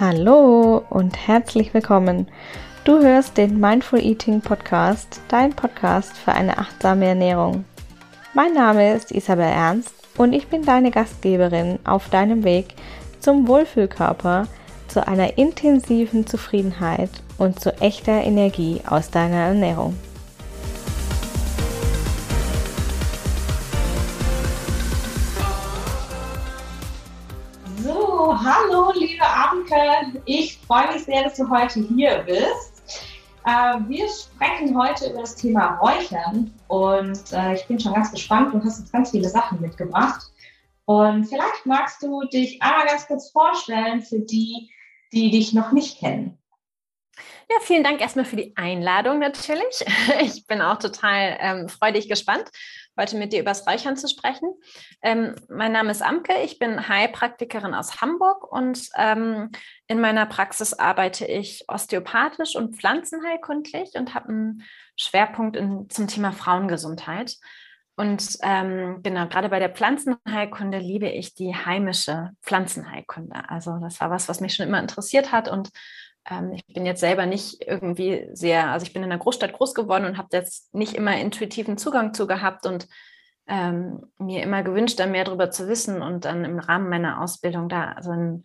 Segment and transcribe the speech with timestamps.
[0.00, 2.26] Hallo und herzlich willkommen.
[2.84, 7.66] Du hörst den Mindful Eating Podcast, dein Podcast für eine achtsame Ernährung.
[8.32, 12.68] Mein Name ist Isabel Ernst und ich bin deine Gastgeberin auf deinem Weg
[13.18, 14.46] zum Wohlfühlkörper,
[14.88, 19.98] zu einer intensiven Zufriedenheit und zu echter Energie aus deiner Ernährung.
[29.00, 33.06] Liebe Amke, ich freue mich sehr, dass du heute hier bist.
[33.46, 38.52] Äh, wir sprechen heute über das Thema Räuchern und äh, ich bin schon ganz gespannt.
[38.52, 40.22] Du hast uns ganz viele Sachen mitgebracht.
[40.84, 44.70] Und vielleicht magst du dich einmal ganz kurz vorstellen für die,
[45.12, 46.36] die dich noch nicht kennen.
[47.48, 49.84] Ja, vielen Dank erstmal für die Einladung natürlich.
[50.20, 52.50] Ich bin auch total ähm, freudig gespannt
[52.98, 54.52] heute mit dir über das Räuchern zu sprechen.
[55.02, 59.50] Ähm, mein Name ist Amke, ich bin Heilpraktikerin aus Hamburg und ähm,
[59.86, 64.62] in meiner Praxis arbeite ich osteopathisch und pflanzenheilkundlich und habe einen
[64.96, 67.36] Schwerpunkt in, zum Thema Frauengesundheit.
[67.96, 73.50] Und ähm, genau, gerade bei der Pflanzenheilkunde liebe ich die heimische Pflanzenheilkunde.
[73.50, 75.70] Also das war was, was mich schon immer interessiert hat und
[76.52, 80.04] ich bin jetzt selber nicht irgendwie sehr, also ich bin in einer Großstadt groß geworden
[80.04, 82.86] und habe jetzt nicht immer intuitiven Zugang zu gehabt und
[83.46, 87.68] ähm, mir immer gewünscht, da mehr darüber zu wissen und dann im Rahmen meiner Ausbildung
[87.68, 88.42] da also ein,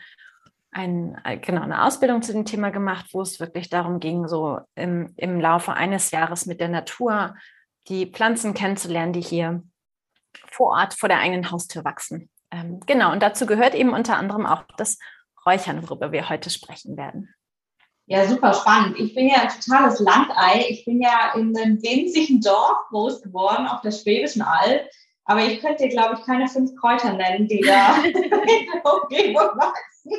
[0.72, 5.14] ein, genau, eine Ausbildung zu dem Thema gemacht, wo es wirklich darum ging, so im,
[5.18, 7.36] im Laufe eines Jahres mit der Natur
[7.88, 9.64] die Pflanzen kennenzulernen, die hier
[10.50, 12.30] vor Ort vor der eigenen Haustür wachsen.
[12.52, 14.98] Ähm, genau, und dazu gehört eben unter anderem auch das
[15.46, 17.34] Räuchern, worüber wir heute sprechen werden.
[18.08, 19.00] Ja, super spannend.
[19.00, 20.66] Ich bin ja ein totales Landei.
[20.70, 24.88] Ich bin ja in einem winzigen Dorf groß geworden auf der Schwäbischen Alb.
[25.26, 29.58] Aber ich könnte dir, glaube ich, keine fünf Kräuter nennen, die da in der Umgebung
[29.58, 30.12] wachsen.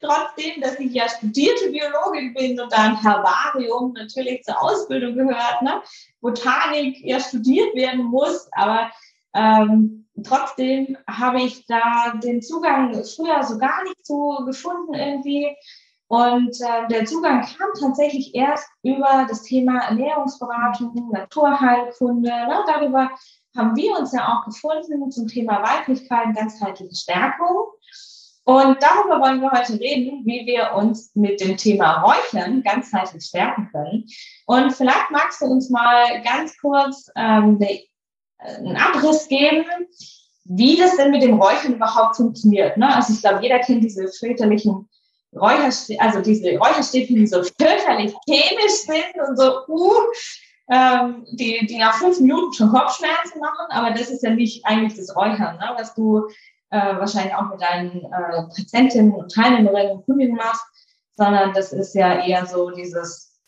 [0.00, 5.62] Trotzdem, dass ich ja studierte Biologin bin und da ein Herbarium natürlich zur Ausbildung gehört,
[5.62, 5.80] ne?
[6.20, 8.90] Botanik ja studiert werden muss, aber
[9.34, 15.56] ähm, trotzdem habe ich da den Zugang früher so gar nicht so gefunden irgendwie
[16.12, 22.28] und äh, der Zugang kam tatsächlich erst über das Thema Ernährungsberatung, Naturheilkunde.
[22.28, 22.64] Ne?
[22.66, 23.10] Darüber
[23.56, 27.64] haben wir uns ja auch gefunden zum Thema Weiblichkeit, ganzheitliche Stärkung.
[28.44, 33.70] Und darüber wollen wir heute reden, wie wir uns mit dem Thema Räuchern ganzheitlich stärken
[33.72, 34.04] können.
[34.44, 37.86] Und vielleicht magst du uns mal ganz kurz ähm, äh,
[38.38, 39.64] einen Abriss geben,
[40.44, 42.76] wie das denn mit dem Räuchern überhaupt funktioniert.
[42.76, 42.94] Ne?
[42.94, 44.90] Also ich glaube, jeder kennt diese väterlichen
[45.34, 49.92] Räucherstäbchen, also diese Räucherstäbchen, die so fürchterlich chemisch sind und so, uh,
[50.70, 54.94] ähm, die, die nach fünf Minuten schon Kopfschmerzen machen, aber das ist ja nicht eigentlich
[54.94, 56.28] das Räuchern, ne, was du
[56.70, 60.64] äh, wahrscheinlich auch mit deinen äh, Patientinnen und Teilnehmerinnen und Kunden machst,
[61.16, 63.38] sondern das ist ja eher so dieses,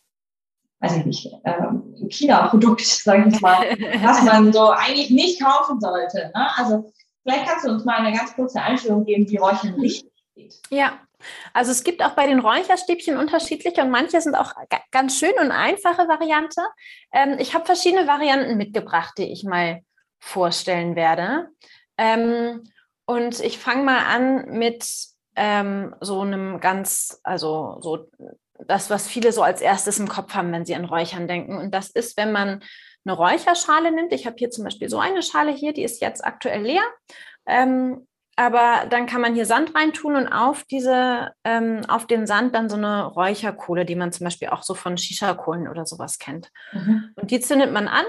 [0.80, 3.58] weiß ich nicht, ähm, China-Produkt, sage ich mal,
[4.02, 6.30] was man so eigentlich nicht kaufen sollte.
[6.34, 6.48] Ne?
[6.56, 6.92] Also
[7.22, 10.60] vielleicht kannst du uns mal eine ganz kurze Einstellung geben, wie Räuchern richtig geht.
[10.70, 10.98] Ja,
[11.52, 14.52] also es gibt auch bei den Räucherstäbchen unterschiedliche und manche sind auch
[14.90, 16.62] ganz schön und einfache Variante.
[17.12, 19.80] Ähm, ich habe verschiedene Varianten mitgebracht, die ich mal
[20.20, 21.48] vorstellen werde.
[21.98, 22.62] Ähm,
[23.06, 24.86] und ich fange mal an mit
[25.36, 28.08] ähm, so einem ganz, also so
[28.58, 31.58] das, was viele so als erstes im Kopf haben, wenn sie an Räuchern denken.
[31.58, 32.62] Und das ist, wenn man
[33.04, 34.12] eine Räucherschale nimmt.
[34.12, 36.84] Ich habe hier zum Beispiel so eine Schale hier, die ist jetzt aktuell leer.
[37.46, 38.06] Ähm,
[38.36, 42.68] aber dann kann man hier Sand reintun und auf diese, ähm, auf den Sand dann
[42.68, 46.50] so eine Räucherkohle, die man zum Beispiel auch so von Shisha-Kohlen oder sowas kennt.
[46.72, 47.10] Mhm.
[47.14, 48.04] Und die zündet man an.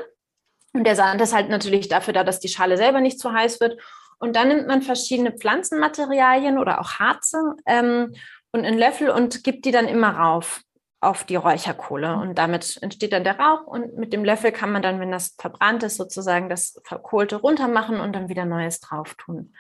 [0.74, 3.59] Und der Sand ist halt natürlich dafür da, dass die Schale selber nicht zu heiß
[3.59, 3.80] wird.
[4.18, 8.14] Und dann nimmt man verschiedene Pflanzenmaterialien oder auch Harze ähm,
[8.52, 10.62] und einen Löffel und gibt die dann immer rauf
[11.02, 12.16] auf die Räucherkohle.
[12.16, 13.68] Und damit entsteht dann der Rauch.
[13.68, 17.68] Und mit dem Löffel kann man dann, wenn das verbrannt ist, sozusagen das Verkohlte runter
[17.68, 19.53] machen und dann wieder Neues drauf tun.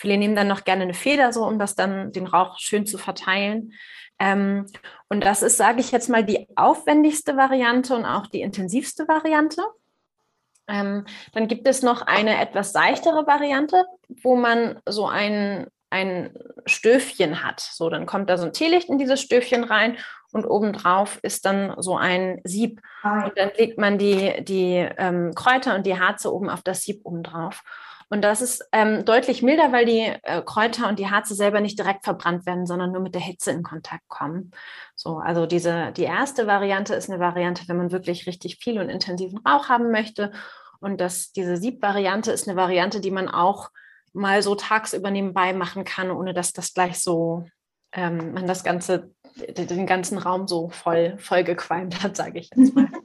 [0.00, 2.96] Viele nehmen dann noch gerne eine Feder, so um das dann den Rauch schön zu
[2.96, 3.74] verteilen.
[4.18, 4.64] Ähm,
[5.10, 9.62] und das ist, sage ich jetzt mal, die aufwendigste Variante und auch die intensivste Variante.
[10.68, 11.04] Ähm,
[11.34, 13.84] dann gibt es noch eine etwas seichtere Variante,
[14.22, 17.60] wo man so ein, ein Stöfchen hat.
[17.60, 19.98] So, dann kommt da so ein Teelicht in dieses Stöfchen rein
[20.32, 22.80] und obendrauf ist dann so ein Sieb.
[23.26, 27.02] Und dann legt man die, die ähm, Kräuter und die Harze oben auf das Sieb
[27.04, 27.62] obendrauf.
[28.12, 31.78] Und das ist ähm, deutlich milder, weil die äh, Kräuter und die Harze selber nicht
[31.78, 34.50] direkt verbrannt werden, sondern nur mit der Hitze in Kontakt kommen.
[34.96, 38.88] So, also diese, die erste Variante ist eine Variante, wenn man wirklich richtig viel und
[38.88, 40.32] intensiven Rauch haben möchte.
[40.80, 43.70] Und das, diese Sieb-Variante ist eine Variante, die man auch
[44.12, 47.46] mal so tagsüber nebenbei machen kann, ohne dass das gleich so
[47.92, 52.74] ähm, man das Ganze, den ganzen Raum so voll, voll gequalmt hat, sage ich jetzt
[52.74, 52.88] mal.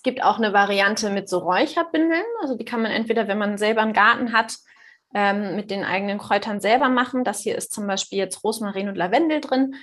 [0.00, 2.24] es gibt auch eine Variante mit so Räucherbindeln.
[2.40, 4.56] Also die kann man entweder, wenn man selber einen Garten hat,
[5.12, 7.22] ähm, mit den eigenen Kräutern selber machen.
[7.22, 9.74] Das hier ist zum Beispiel jetzt Rosmarin und Lavendel drin.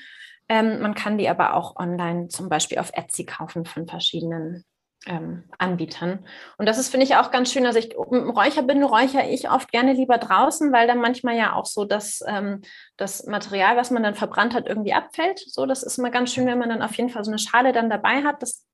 [0.50, 4.66] Ähm, man kann die aber auch online zum Beispiel auf Etsy kaufen von verschiedenen
[5.06, 6.26] ähm, Anbietern.
[6.58, 7.68] Und das ist, finde ich, auch ganz schön.
[7.68, 11.86] Also ich Räucherbinde räuchere ich oft gerne lieber draußen, weil dann manchmal ja auch so
[11.86, 12.64] das, ähm,
[12.98, 15.40] das Material, was man dann verbrannt hat, irgendwie abfällt.
[15.46, 17.72] So, das ist immer ganz schön, wenn man dann auf jeden Fall so eine Schale
[17.72, 18.67] dann dabei hat, dass,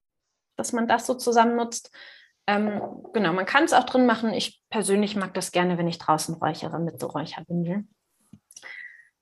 [0.55, 1.91] dass man das so zusammen nutzt.
[2.47, 2.81] Ähm,
[3.13, 4.33] genau, man kann es auch drin machen.
[4.33, 7.89] Ich persönlich mag das gerne, wenn ich draußen räuchere mit so Räucherbindeln.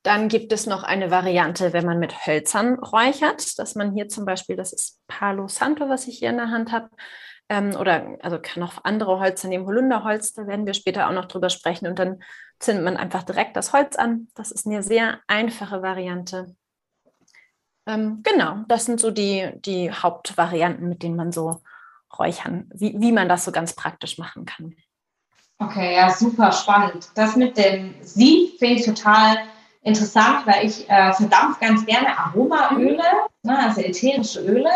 [0.03, 4.25] Dann gibt es noch eine Variante, wenn man mit Hölzern räuchert, dass man hier zum
[4.25, 6.89] Beispiel, das ist Palo Santo, was ich hier in der Hand habe,
[7.49, 11.25] ähm, oder also kann auch andere Holzer nehmen, Holunderholz, da werden wir später auch noch
[11.25, 11.85] drüber sprechen.
[11.85, 12.23] Und dann
[12.59, 14.29] zündet man einfach direkt das Holz an.
[14.33, 16.55] Das ist eine sehr einfache Variante.
[17.91, 21.61] Ähm, genau, das sind so die, die Hauptvarianten, mit denen man so
[22.17, 24.75] räuchern, wie, wie man das so ganz praktisch machen kann.
[25.59, 27.09] Okay, ja, super spannend.
[27.15, 29.37] Das mit dem Sieb finde ich total
[29.83, 33.03] interessant, weil ich äh, verdampfe ganz gerne Aromaöle,
[33.43, 34.71] ne, also ätherische Öle.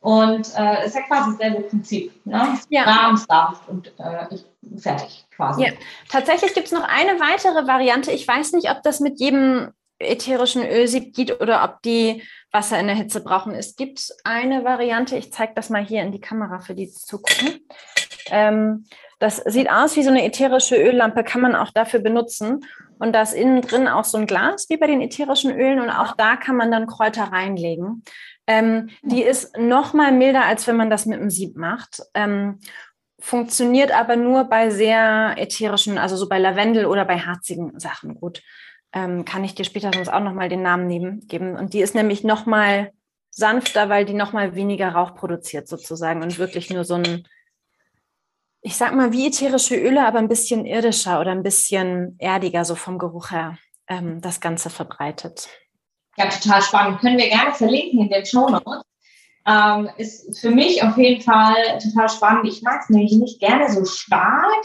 [0.00, 2.24] Und äh, ist ja quasi dasselbe Prinzip.
[2.24, 2.56] Ne?
[2.68, 2.84] Ja.
[2.84, 4.36] Rahmensdampf und äh,
[4.78, 5.64] fertig quasi.
[5.64, 5.72] Ja.
[6.08, 8.12] Tatsächlich gibt es noch eine weitere Variante.
[8.12, 12.22] Ich weiß nicht, ob das mit jedem ätherischen Ölsieb geht oder ob die
[12.52, 13.54] Wasser in der Hitze brauchen.
[13.54, 17.60] Es gibt eine Variante, ich zeige das mal hier in die Kamera für die zugucken.
[18.30, 18.84] Ähm,
[19.18, 22.64] das sieht aus wie so eine ätherische Öllampe, kann man auch dafür benutzen.
[22.98, 25.90] Und da ist innen drin auch so ein Glas wie bei den ätherischen Ölen und
[25.90, 28.02] auch da kann man dann Kräuter reinlegen.
[28.46, 32.02] Ähm, die ist noch mal milder, als wenn man das mit einem Sieb macht.
[32.14, 32.60] Ähm,
[33.20, 38.42] funktioniert aber nur bei sehr ätherischen, also so bei Lavendel oder bei harzigen Sachen gut.
[38.92, 41.56] Ähm, kann ich dir später sonst auch noch mal den Namen nehmen, geben.
[41.56, 42.92] Und die ist nämlich noch mal
[43.30, 47.26] sanfter, weil die noch mal weniger Rauch produziert sozusagen und wirklich nur so ein
[48.60, 52.74] ich sag mal, wie ätherische Öle, aber ein bisschen irdischer oder ein bisschen erdiger, so
[52.74, 53.56] vom Geruch her,
[53.86, 55.48] ähm, das Ganze verbreitet.
[56.16, 57.00] Ja, total spannend.
[57.00, 58.82] Können wir gerne verlinken in den Show Notes.
[59.46, 62.46] Ähm, ist für mich auf jeden Fall total spannend.
[62.46, 64.64] Ich mag es nämlich nicht gerne so stark.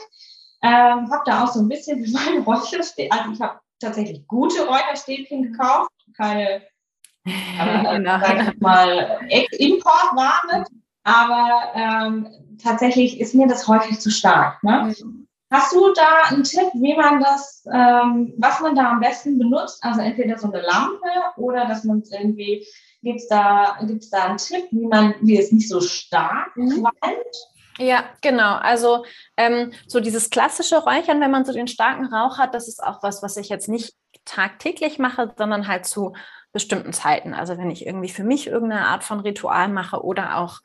[0.63, 4.65] Ähm, habe da auch so ein bisschen wie meine Räucherstäbchen, also ich habe tatsächlich gute
[4.65, 6.62] Räucherstäbchen gekauft, keine,
[7.25, 8.19] äh, genau.
[8.19, 9.19] sag ich mal,
[9.57, 10.65] Importware.
[11.06, 12.27] Aber ähm,
[12.62, 14.63] tatsächlich ist mir das häufig zu stark.
[14.63, 14.94] Ne?
[15.03, 15.27] Mhm.
[15.51, 19.83] Hast du da einen Tipp, wie man das, ähm, was man da am besten benutzt?
[19.83, 22.65] Also entweder so eine Lampe oder dass man es irgendwie,
[23.03, 26.88] gibt es da, gibt's da einen Tipp, wie man, wie es nicht so stark mhm.
[27.79, 28.55] Ja, genau.
[28.55, 29.05] Also
[29.37, 33.01] ähm, so dieses klassische Räuchern, wenn man so den starken Rauch hat, das ist auch
[33.01, 33.93] was, was ich jetzt nicht
[34.25, 36.13] tagtäglich mache, sondern halt zu
[36.51, 37.33] bestimmten Zeiten.
[37.33, 40.59] Also wenn ich irgendwie für mich irgendeine Art von Ritual mache oder auch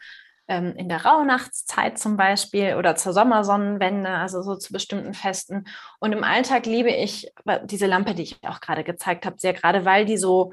[0.48, 5.64] ähm, in der Rauhnachtszeit zum Beispiel oder zur Sommersonnenwende, also so zu bestimmten Festen.
[6.00, 7.32] Und im Alltag liebe ich
[7.64, 10.52] diese Lampe, die ich auch gerade gezeigt habe, sehr gerade, weil die so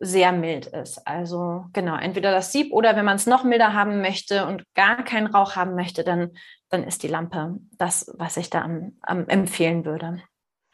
[0.00, 1.06] sehr mild ist.
[1.06, 5.04] Also genau, entweder das Sieb oder wenn man es noch milder haben möchte und gar
[5.04, 6.30] keinen Rauch haben möchte, dann,
[6.70, 10.22] dann ist die Lampe das, was ich da am, am empfehlen würde.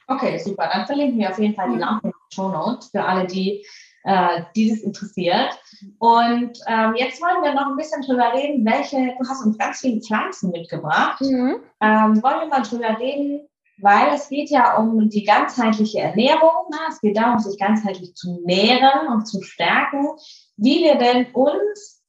[0.07, 0.71] Okay, super.
[0.73, 3.67] Dann verlinken wir auf jeden Fall die Lampe in den Show Notes für alle, die
[4.05, 5.59] äh, dieses interessiert.
[5.99, 9.81] Und ähm, jetzt wollen wir noch ein bisschen drüber reden, welche, du hast uns ganz
[9.81, 11.21] viele Pflanzen mitgebracht.
[11.21, 11.57] Mhm.
[11.81, 13.49] Ähm, wollen wir mal drüber reden,
[13.79, 16.71] weil es geht ja um die ganzheitliche Ernährung.
[16.71, 16.79] Ne?
[16.89, 20.09] Es geht darum, sich ganzheitlich zu nähren und zu stärken,
[20.57, 22.03] wie wir denn uns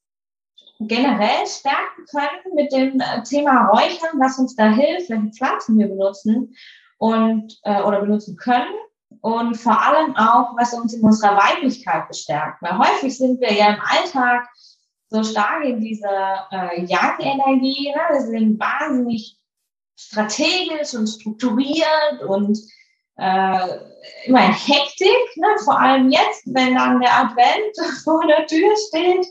[0.80, 5.88] generell stärken können mit dem äh, Thema Räuchern, was uns da hilft, welche Pflanzen wir
[5.88, 6.56] benutzen
[6.98, 8.74] und äh, oder benutzen können
[9.22, 12.62] und vor allem auch, was uns in unserer Weiblichkeit bestärkt.
[12.62, 14.48] Weil häufig sind wir ja im Alltag
[15.10, 17.94] so stark in dieser äh, Yang-Energie.
[17.96, 18.02] Ne?
[18.12, 19.38] Wir sind wahnsinnig
[19.98, 22.58] strategisch und strukturiert und
[23.18, 23.68] äh,
[24.26, 25.36] immer in Hektik.
[25.36, 25.48] Ne?
[25.66, 29.28] Vor allem jetzt, wenn dann der Advent vor der Tür steht,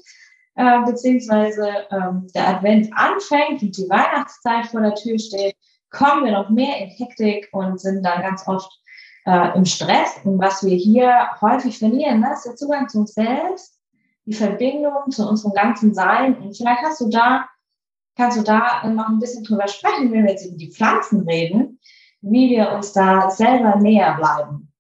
[0.57, 5.57] äh, beziehungsweise ähm, der Advent anfängt und die Weihnachtszeit vor der Tür steht,
[5.91, 8.71] kommen wir noch mehr in Hektik und sind dann ganz oft
[9.25, 10.17] äh, im Stress.
[10.25, 13.79] Und was wir hier häufig verlieren, das ist der Zugang zu uns selbst,
[14.25, 16.37] die Verbindung zu unserem ganzen Sein.
[16.39, 17.49] Und vielleicht hast du da,
[18.17, 21.81] kannst du da noch ein bisschen drüber sprechen, wenn wir jetzt über die Pflanzen reden,
[22.21, 24.73] wie wir uns da selber näher bleiben.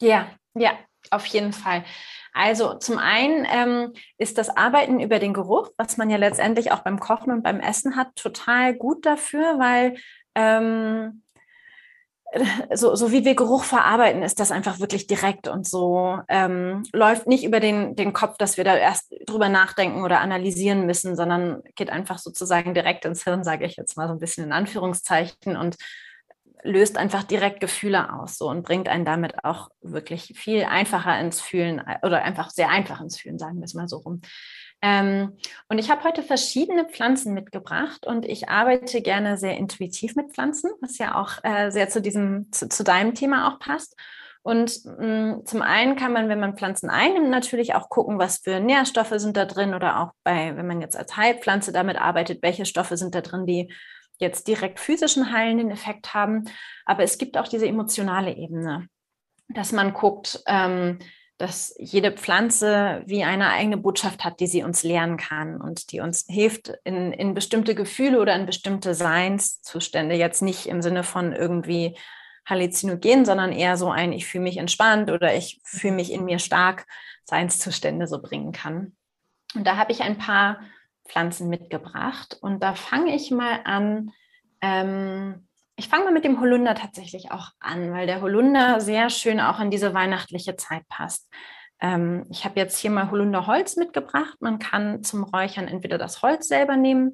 [0.00, 0.72] Ja, ja,
[1.10, 1.84] auf jeden Fall.
[2.32, 6.80] Also zum einen ähm, ist das Arbeiten über den Geruch, was man ja letztendlich auch
[6.80, 9.96] beim Kochen und beim Essen hat, total gut dafür, weil
[10.34, 11.22] ähm,
[12.74, 17.26] so, so wie wir Geruch verarbeiten, ist das einfach wirklich direkt und so ähm, läuft
[17.26, 21.62] nicht über den, den Kopf, dass wir da erst drüber nachdenken oder analysieren müssen, sondern
[21.76, 25.56] geht einfach sozusagen direkt ins Hirn, sage ich jetzt mal so ein bisschen in Anführungszeichen
[25.56, 25.76] und
[26.62, 31.40] löst einfach direkt Gefühle aus so und bringt einen damit auch wirklich viel einfacher ins
[31.40, 34.20] Fühlen oder einfach sehr einfach ins Fühlen, sagen wir es mal so rum.
[34.82, 35.36] Ähm,
[35.68, 40.70] und ich habe heute verschiedene Pflanzen mitgebracht und ich arbeite gerne sehr intuitiv mit Pflanzen,
[40.80, 43.96] was ja auch äh, sehr zu diesem, zu, zu, deinem Thema auch passt.
[44.42, 48.38] Und mh, mm, zum einen kann man, wenn man Pflanzen einnimmt, natürlich auch gucken, was
[48.38, 52.42] für Nährstoffe sind da drin oder auch bei, wenn man jetzt als Heilpflanze damit arbeitet,
[52.42, 53.72] welche Stoffe sind da drin, die
[54.18, 56.44] jetzt direkt physischen heilenden Effekt haben.
[56.84, 58.88] Aber es gibt auch diese emotionale Ebene,
[59.48, 60.98] dass man guckt, ähm,
[61.38, 66.00] dass jede Pflanze wie eine eigene Botschaft hat, die sie uns lernen kann und die
[66.00, 71.32] uns hilft, in, in bestimmte Gefühle oder in bestimmte Seinszustände, jetzt nicht im Sinne von
[71.32, 71.96] irgendwie
[72.46, 76.38] Halluzinogen, sondern eher so ein, ich fühle mich entspannt oder ich fühle mich in mir
[76.38, 76.86] stark,
[77.24, 78.96] Seinszustände so bringen kann.
[79.54, 80.60] Und da habe ich ein paar
[81.08, 84.12] Pflanzen mitgebracht und da fange ich mal an,
[84.60, 89.40] ähm, ich fange mal mit dem Holunder tatsächlich auch an, weil der Holunder sehr schön
[89.40, 91.30] auch in diese weihnachtliche Zeit passt.
[91.80, 94.36] Ähm, ich habe jetzt hier mal Holunderholz mitgebracht.
[94.40, 97.12] Man kann zum Räuchern entweder das Holz selber nehmen,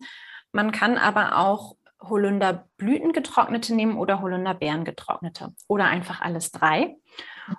[0.53, 6.97] man kann aber auch Holunderblüten getrocknete nehmen oder Holunderbeeren getrocknete oder einfach alles drei.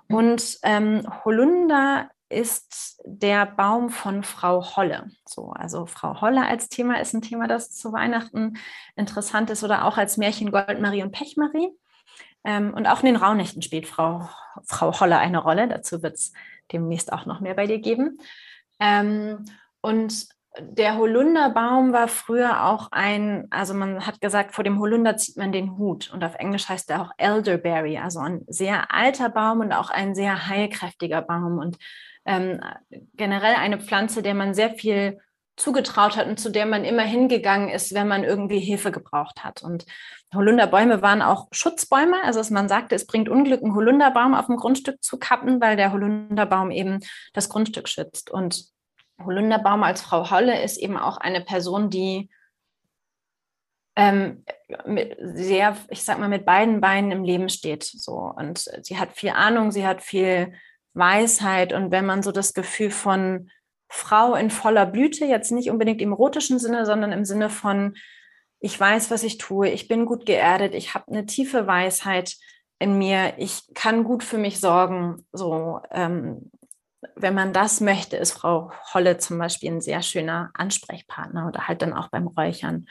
[0.08, 0.16] Mhm.
[0.16, 5.10] Und ähm, Holunder ist der Baum von Frau Holle.
[5.26, 8.58] So, also Frau Holle als Thema ist ein Thema, das zu Weihnachten
[8.96, 11.70] interessant ist oder auch als Märchen Goldmarie und Pechmarie.
[12.44, 14.30] Ähm, und auch in den Rauhnächten spielt Frau,
[14.66, 15.68] Frau Holle eine Rolle.
[15.68, 16.34] Dazu wird es
[16.72, 18.20] demnächst auch noch mehr bei dir geben.
[18.80, 19.46] Ähm,
[19.82, 20.28] und
[20.60, 25.52] der Holunderbaum war früher auch ein, also man hat gesagt, vor dem Holunder zieht man
[25.52, 26.12] den Hut.
[26.14, 30.14] Und auf Englisch heißt er auch Elderberry, also ein sehr alter Baum und auch ein
[30.14, 31.58] sehr heilkräftiger Baum.
[31.58, 31.78] Und
[32.26, 32.62] ähm,
[33.16, 35.20] generell eine Pflanze, der man sehr viel
[35.56, 39.62] zugetraut hat und zu der man immer hingegangen ist, wenn man irgendwie Hilfe gebraucht hat.
[39.62, 39.86] Und
[40.34, 42.24] Holunderbäume waren auch Schutzbäume.
[42.24, 45.92] Also man sagte, es bringt Unglück, einen Holunderbaum auf dem Grundstück zu kappen, weil der
[45.92, 47.00] Holunderbaum eben
[47.34, 48.32] das Grundstück schützt.
[48.32, 48.66] Und
[49.24, 52.32] Holunderbaum als Frau Holle ist eben auch eine Person, die
[53.96, 54.44] ähm,
[55.20, 57.84] sehr, ich sag mal, mit beiden Beinen im Leben steht.
[57.84, 58.34] So.
[58.36, 60.54] Und sie hat viel Ahnung, sie hat viel
[60.94, 63.50] Weisheit und wenn man so das Gefühl von
[63.90, 67.96] Frau in voller Blüte, jetzt nicht unbedingt im erotischen Sinne, sondern im Sinne von,
[68.60, 72.36] ich weiß, was ich tue, ich bin gut geerdet, ich habe eine tiefe Weisheit
[72.80, 75.26] in mir, ich kann gut für mich sorgen.
[75.32, 76.52] So, ähm,
[77.16, 81.82] wenn man das möchte, ist Frau Holle zum Beispiel ein sehr schöner Ansprechpartner oder halt
[81.82, 82.88] dann auch beim Räuchern.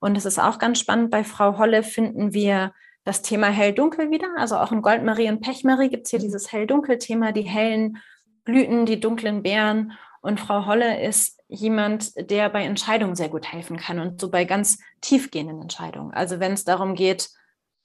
[0.00, 2.72] Und es ist auch ganz spannend, bei Frau Holle finden wir
[3.10, 4.28] das Thema Hell-Dunkel wieder.
[4.36, 7.98] Also auch in Goldmarie und Pechmarie gibt es hier dieses Hell-Dunkel-Thema, die hellen
[8.44, 9.94] Blüten, die dunklen Beeren.
[10.20, 14.44] Und Frau Holle ist jemand, der bei Entscheidungen sehr gut helfen kann und so bei
[14.44, 16.14] ganz tiefgehenden Entscheidungen.
[16.14, 17.30] Also wenn es darum geht,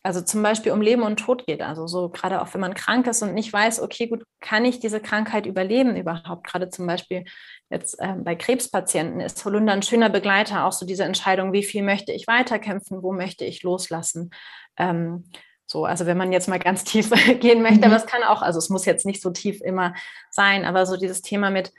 [0.03, 3.07] also zum Beispiel um Leben und Tod geht, also so gerade auch wenn man krank
[3.07, 6.45] ist und nicht weiß, okay, gut, kann ich diese Krankheit überleben überhaupt?
[6.45, 7.25] Gerade zum Beispiel
[7.71, 11.81] jetzt äh, bei Krebspatienten ist Holunder ein schöner Begleiter, auch so diese Entscheidung, wie viel
[11.81, 14.29] möchte ich weiterkämpfen, wo möchte ich loslassen.
[14.77, 15.23] Ähm,
[15.65, 17.83] so, also wenn man jetzt mal ganz tief gehen möchte, mhm.
[17.85, 19.93] aber es kann auch, also es muss jetzt nicht so tief immer
[20.29, 21.71] sein, aber so dieses Thema mit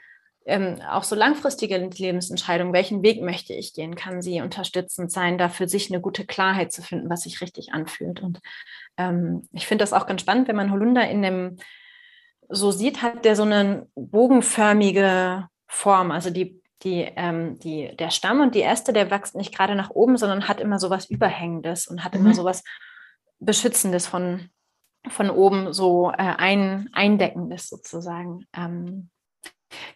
[0.47, 5.49] ähm, auch so langfristige Lebensentscheidungen, welchen Weg möchte ich gehen, kann sie unterstützend sein, da
[5.49, 8.21] für sich eine gute Klarheit zu finden, was sich richtig anfühlt.
[8.21, 8.39] Und
[8.97, 11.57] ähm, ich finde das auch ganz spannend, wenn man Holunder in dem
[12.49, 16.11] so sieht, hat der so eine bogenförmige Form.
[16.11, 19.89] Also die, die, ähm, die, der Stamm und die Äste, der wächst nicht gerade nach
[19.89, 22.21] oben, sondern hat immer so was Überhängendes und hat mhm.
[22.21, 22.63] immer so was
[23.39, 24.49] Beschützendes von,
[25.07, 28.45] von oben, so äh, ein, Eindeckendes sozusagen.
[28.55, 29.09] Ähm,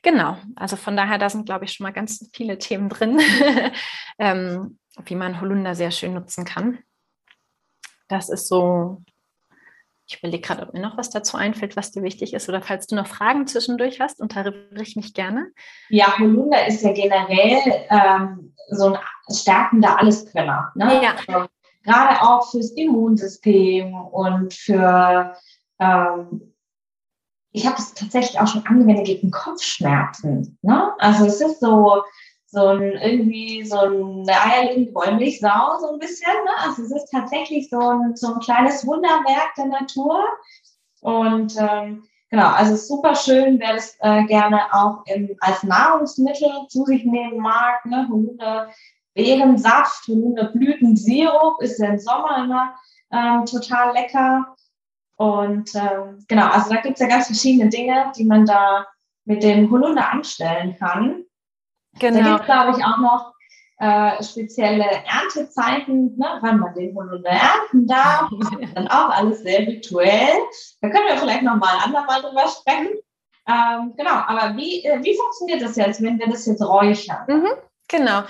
[0.01, 3.19] genau, also von daher, da sind, glaube ich, schon mal ganz viele Themen drin,
[4.19, 6.79] ähm, wie man Holunder sehr schön nutzen kann.
[8.07, 9.01] Das ist so,
[10.05, 12.87] ich überlege gerade, ob mir noch was dazu einfällt, was dir wichtig ist oder falls
[12.87, 15.51] du noch Fragen zwischendurch hast, unterrichte ich mich gerne.
[15.89, 18.99] Ja, Holunder ist ja generell ähm, so ein
[19.33, 20.71] stärkender Alleskönner.
[20.75, 21.01] Ne?
[21.01, 21.47] Ja.
[21.83, 25.35] Gerade auch fürs Immunsystem und für,
[25.79, 26.53] ähm,
[27.51, 30.57] ich habe es tatsächlich auch schon angewendet gegen Kopfschmerzen.
[30.61, 30.93] Ne?
[30.99, 32.03] Also es ist so,
[32.45, 36.33] so ein irgendwie so ein eierlegende Wollmilchsau so ein bisschen.
[36.45, 36.51] Ne?
[36.59, 40.23] Also es ist tatsächlich so ein, so ein kleines Wunderwerk der Natur.
[41.01, 46.85] Und ähm, genau, also super schön, wer das äh, gerne auch im, als Nahrungsmittel zu
[46.85, 47.83] sich nehmen mag.
[47.85, 48.07] Ne?
[48.07, 48.69] Hunde
[49.13, 52.75] Beerensaft, Blütensirup ist ja im Sommer immer
[53.11, 54.55] ähm, total lecker.
[55.17, 58.87] Und ähm, genau, also da gibt es ja ganz verschiedene Dinge, die man da
[59.25, 61.23] mit dem Holunder anstellen kann.
[61.99, 62.17] Genau.
[62.17, 63.33] Da gibt es, glaube ich, auch noch
[63.77, 68.29] äh, spezielle Erntezeiten, ne, wann man den Holunder ernten darf.
[68.75, 70.37] dann auch alles sehr virtuell.
[70.81, 72.89] Da können wir vielleicht nochmal ein andermal drüber sprechen.
[73.47, 77.25] Ähm, genau, aber wie, äh, wie funktioniert das jetzt, wenn wir das jetzt räuchern?
[77.27, 77.53] Mhm.
[77.91, 78.23] Genau.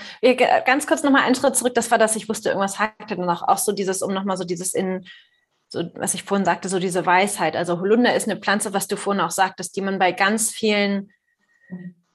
[0.66, 1.74] Ganz kurz nochmal einen Schritt zurück.
[1.74, 3.46] Das war das, ich wusste, irgendwas hakte noch.
[3.46, 5.06] Auch so dieses, um nochmal so dieses in,
[5.68, 7.56] so, was ich vorhin sagte, so diese Weisheit.
[7.56, 11.12] Also Holunder ist eine Pflanze, was du vorhin auch sagtest, die man bei ganz vielen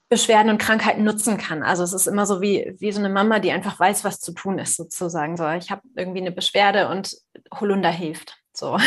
[0.09, 1.63] Beschwerden und Krankheiten nutzen kann.
[1.63, 4.33] Also es ist immer so wie, wie so eine Mama, die einfach weiß, was zu
[4.33, 5.37] tun ist, sozusagen.
[5.37, 7.15] So, ich habe irgendwie eine Beschwerde und
[7.59, 8.37] Holunder hilft.
[8.53, 8.77] So,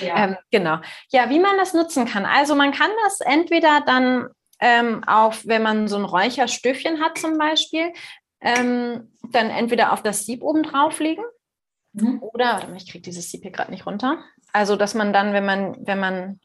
[0.00, 0.24] ja.
[0.24, 0.78] ähm, genau.
[1.10, 2.24] Ja, wie man das nutzen kann.
[2.24, 4.28] Also man kann das entweder dann
[4.60, 7.92] ähm, auf, wenn man so ein Räucherstöfchen hat zum Beispiel,
[8.40, 11.24] ähm, dann entweder auf das Sieb oben drauflegen
[11.92, 12.22] mhm.
[12.22, 14.18] oder, ich kriege dieses Sieb hier gerade nicht runter.
[14.52, 16.40] Also, dass man dann, wenn man, wenn man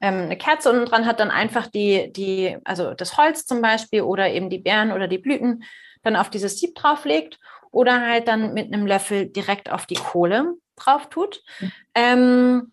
[0.00, 4.02] ähm, eine Kerze unten dran hat, dann einfach die, die, also das Holz zum Beispiel
[4.02, 5.64] oder eben die Beeren oder die Blüten
[6.02, 7.38] dann auf dieses Sieb drauflegt
[7.70, 11.42] oder halt dann mit einem Löffel direkt auf die Kohle drauf tut.
[11.60, 11.72] Mhm.
[11.94, 12.72] Ähm,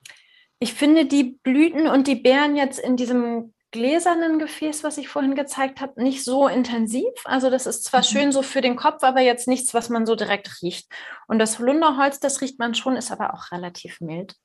[0.59, 5.35] ich finde die Blüten und die Beeren jetzt in diesem gläsernen Gefäß, was ich vorhin
[5.35, 7.11] gezeigt habe, nicht so intensiv.
[7.25, 8.05] Also das ist zwar mhm.
[8.05, 10.89] schön so für den Kopf, aber jetzt nichts, was man so direkt riecht.
[11.27, 14.35] Und das Holunderholz, das riecht man schon, ist aber auch relativ mild.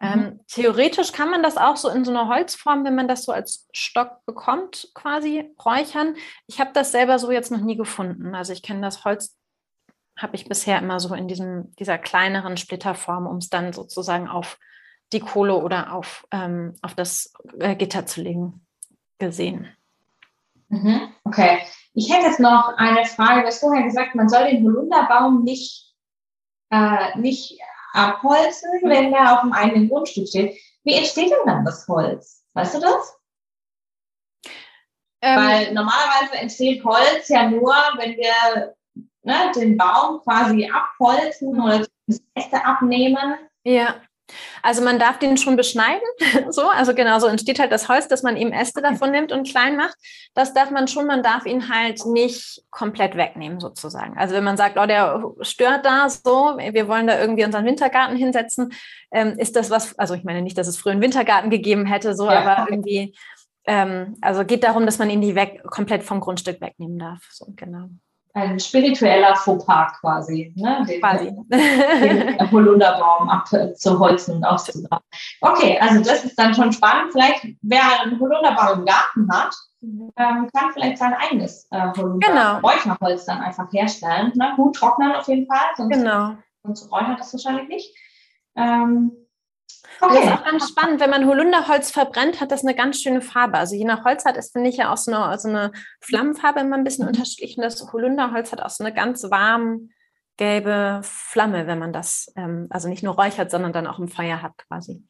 [0.00, 0.08] Mhm.
[0.08, 3.32] Ähm, theoretisch kann man das auch so in so einer Holzform, wenn man das so
[3.32, 6.14] als Stock bekommt, quasi räuchern.
[6.46, 8.34] Ich habe das selber so jetzt noch nie gefunden.
[8.34, 9.38] Also ich kenne das Holz
[10.18, 14.58] habe ich bisher immer so in diesem, dieser kleineren Splitterform, um es dann sozusagen auf
[15.12, 18.66] die Kohle oder auf, ähm, auf das äh, Gitter zu legen,
[19.18, 19.68] gesehen.
[20.68, 21.60] Mhm, okay.
[21.94, 23.40] Ich hätte jetzt noch eine Frage.
[23.40, 25.94] Du hast vorher gesagt, man soll den Holunderbaum nicht,
[26.70, 27.58] äh, nicht
[27.92, 30.58] abholzen, wenn der auf dem eigenen Grundstück steht.
[30.84, 32.44] Wie entsteht denn dann das Holz?
[32.54, 33.18] Weißt du das?
[35.20, 38.76] Ähm, Weil normalerweise entsteht Holz ja nur, wenn wir
[39.22, 41.86] ne, den Baum quasi abholzen oder
[42.34, 43.38] Äste abnehmen.
[43.64, 43.96] Ja.
[44.62, 46.06] Also man darf den schon beschneiden,
[46.50, 49.48] so, also genau so entsteht halt das Holz, dass man eben Äste davon nimmt und
[49.48, 49.96] klein macht.
[50.34, 54.16] Das darf man schon, man darf ihn halt nicht komplett wegnehmen sozusagen.
[54.18, 58.16] Also wenn man sagt, oh, der stört da so, wir wollen da irgendwie unseren Wintergarten
[58.16, 58.72] hinsetzen,
[59.10, 62.14] ähm, ist das was, also ich meine nicht, dass es früher einen Wintergarten gegeben hätte,
[62.14, 62.40] so, ja.
[62.40, 63.16] aber irgendwie,
[63.64, 67.46] ähm, also geht darum, dass man ihn die weg, komplett vom Grundstück wegnehmen darf, so,
[67.56, 67.88] genau
[68.34, 70.84] ein spiritueller Fauxpas quasi, ne?
[70.86, 71.32] den, quasi.
[71.50, 75.04] den Holunderbaum abzuholzen und auszugraben.
[75.40, 77.12] Okay, also das ist dann schon spannend.
[77.12, 80.10] Vielleicht, wer einen Holunderbaum im Garten hat, mhm.
[80.16, 82.60] ähm, kann vielleicht sein eigenes äh, Holunder genau.
[83.26, 84.32] dann einfach herstellen.
[84.34, 84.52] Ne?
[84.56, 86.36] Gut trocknen auf jeden Fall, sonst, genau.
[86.62, 87.94] sonst räuchert das wahrscheinlich nicht.
[88.56, 89.12] Ähm,
[90.00, 90.14] Okay.
[90.14, 93.58] Das ist auch ganz spannend, wenn man Holunderholz verbrennt, hat das eine ganz schöne Farbe.
[93.58, 96.76] Also je nach Holzart ist, finde ich, ja auch so eine, so eine Flammenfarbe immer
[96.76, 97.08] ein bisschen mhm.
[97.08, 97.56] unterschiedlich.
[97.56, 99.90] Und das Holunderholz hat auch so eine ganz warm
[100.36, 104.40] gelbe Flamme, wenn man das, ähm, also nicht nur räuchert, sondern dann auch im Feuer
[104.40, 105.04] hat quasi.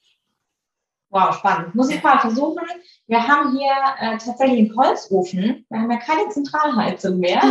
[1.11, 1.75] Wow, spannend.
[1.75, 2.65] Muss ich mal versuchen.
[3.07, 5.67] Wir haben hier äh, tatsächlich einen Holzofen.
[5.69, 7.43] Wir haben ja keine Zentralheizung mehr.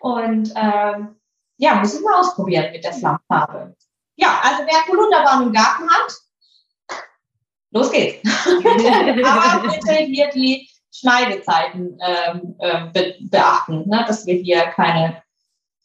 [0.00, 1.16] Und ähm,
[1.58, 3.76] ja, muss ich mal ausprobieren mit der Flammenfarbe.
[4.20, 6.12] Ja, also wer Holunderbaum im Garten hat,
[7.70, 8.28] los geht's.
[9.24, 14.04] Aber bitte hier die Schneidezeiten ähm, äh, be beachten, ne?
[14.06, 15.22] dass wir hier keine,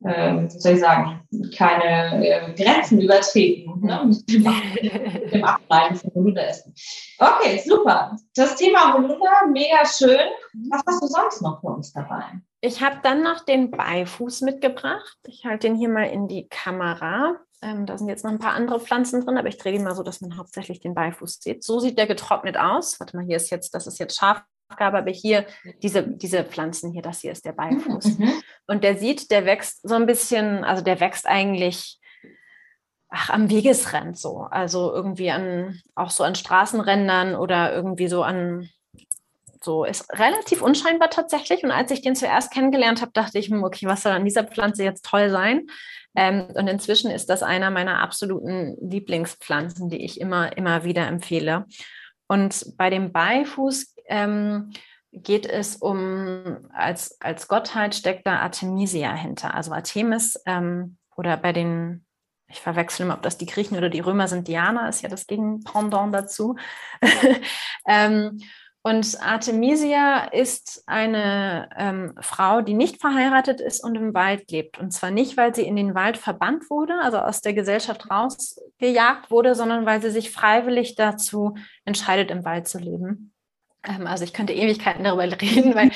[0.04, 1.22] ähm, soll ich sagen,
[1.56, 4.04] keine äh, Grenzen übertreten ne?
[4.06, 6.74] mit dem Ableiten von Holunderessen.
[7.20, 8.18] Okay, super.
[8.36, 10.28] Das Thema Holunder, mega schön.
[10.70, 12.24] Was hast du sonst noch für uns dabei?
[12.62, 15.18] Ich habe dann noch den Beifuß mitgebracht.
[15.28, 17.36] Ich halte den hier mal in die Kamera.
[17.66, 19.96] Ähm, da sind jetzt noch ein paar andere Pflanzen drin, aber ich drehe den mal
[19.96, 21.64] so, dass man hauptsächlich den Beifuß sieht.
[21.64, 23.00] So sieht der getrocknet aus.
[23.00, 25.48] Warte mal, hier ist jetzt, das ist jetzt Schafgabe, aber hier
[25.82, 28.20] diese, diese Pflanzen hier, das hier ist der Beifuß.
[28.20, 28.34] Mhm.
[28.68, 32.00] Und der sieht, der wächst so ein bisschen, also der wächst eigentlich
[33.10, 34.42] ach, am Wegesrand so.
[34.42, 38.70] Also irgendwie an, auch so an Straßenrändern oder irgendwie so an,
[39.66, 41.64] so ist relativ unscheinbar tatsächlich.
[41.64, 44.46] Und als ich den zuerst kennengelernt habe, dachte ich, hm, okay, was soll an dieser
[44.46, 45.68] Pflanze jetzt toll sein?
[46.16, 51.66] Ähm, und inzwischen ist das einer meiner absoluten Lieblingspflanzen, die ich immer, immer wieder empfehle.
[52.28, 54.72] Und bei dem Beifuß ähm,
[55.12, 59.54] geht es um, als, als Gottheit steckt da Artemisia hinter.
[59.54, 62.06] Also Artemis ähm, oder bei den,
[62.48, 65.28] ich verwechsel immer, ob das die Griechen oder die Römer sind, Diana ist ja das
[65.28, 66.56] Gegenpendant dazu.
[67.88, 68.40] ähm,
[68.88, 74.78] Und Artemisia ist eine ähm, Frau, die nicht verheiratet ist und im Wald lebt.
[74.78, 79.32] Und zwar nicht, weil sie in den Wald verbannt wurde, also aus der Gesellschaft rausgejagt
[79.32, 83.34] wurde, sondern weil sie sich freiwillig dazu entscheidet, im Wald zu leben.
[83.84, 85.90] Ähm, also ich könnte Ewigkeiten darüber reden, weil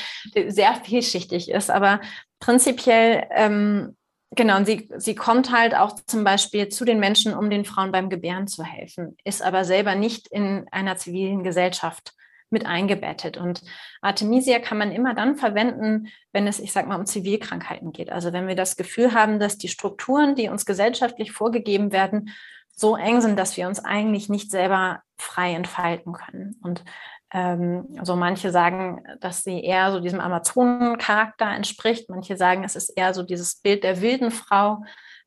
[0.51, 1.69] sehr vielschichtig ist.
[1.69, 2.01] Aber
[2.39, 3.95] prinzipiell ähm,
[4.35, 7.91] Genau, und sie, sie kommt halt auch zum Beispiel zu den Menschen, um den Frauen
[7.91, 12.13] beim Gebären zu helfen, ist aber selber nicht in einer zivilen Gesellschaft
[12.49, 13.37] mit eingebettet.
[13.37, 13.61] Und
[14.01, 18.11] Artemisia kann man immer dann verwenden, wenn es, ich sag mal, um Zivilkrankheiten geht.
[18.11, 22.31] Also wenn wir das Gefühl haben, dass die Strukturen, die uns gesellschaftlich vorgegeben werden,
[22.71, 26.55] so eng sind, dass wir uns eigentlich nicht selber frei entfalten können.
[26.63, 26.83] Und
[27.31, 32.09] ähm, also manche sagen, dass sie eher so diesem Amazonencharakter entspricht.
[32.09, 34.83] Manche sagen, es ist eher so dieses Bild der wilden Frau.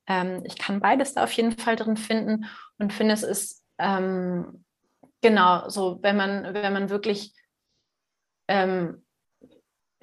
[0.07, 2.45] Ähm, ich kann beides da auf jeden Fall drin finden
[2.77, 4.65] und finde, es ist ähm,
[5.23, 7.33] genau so, wenn man, wenn man wirklich
[8.47, 9.03] ähm,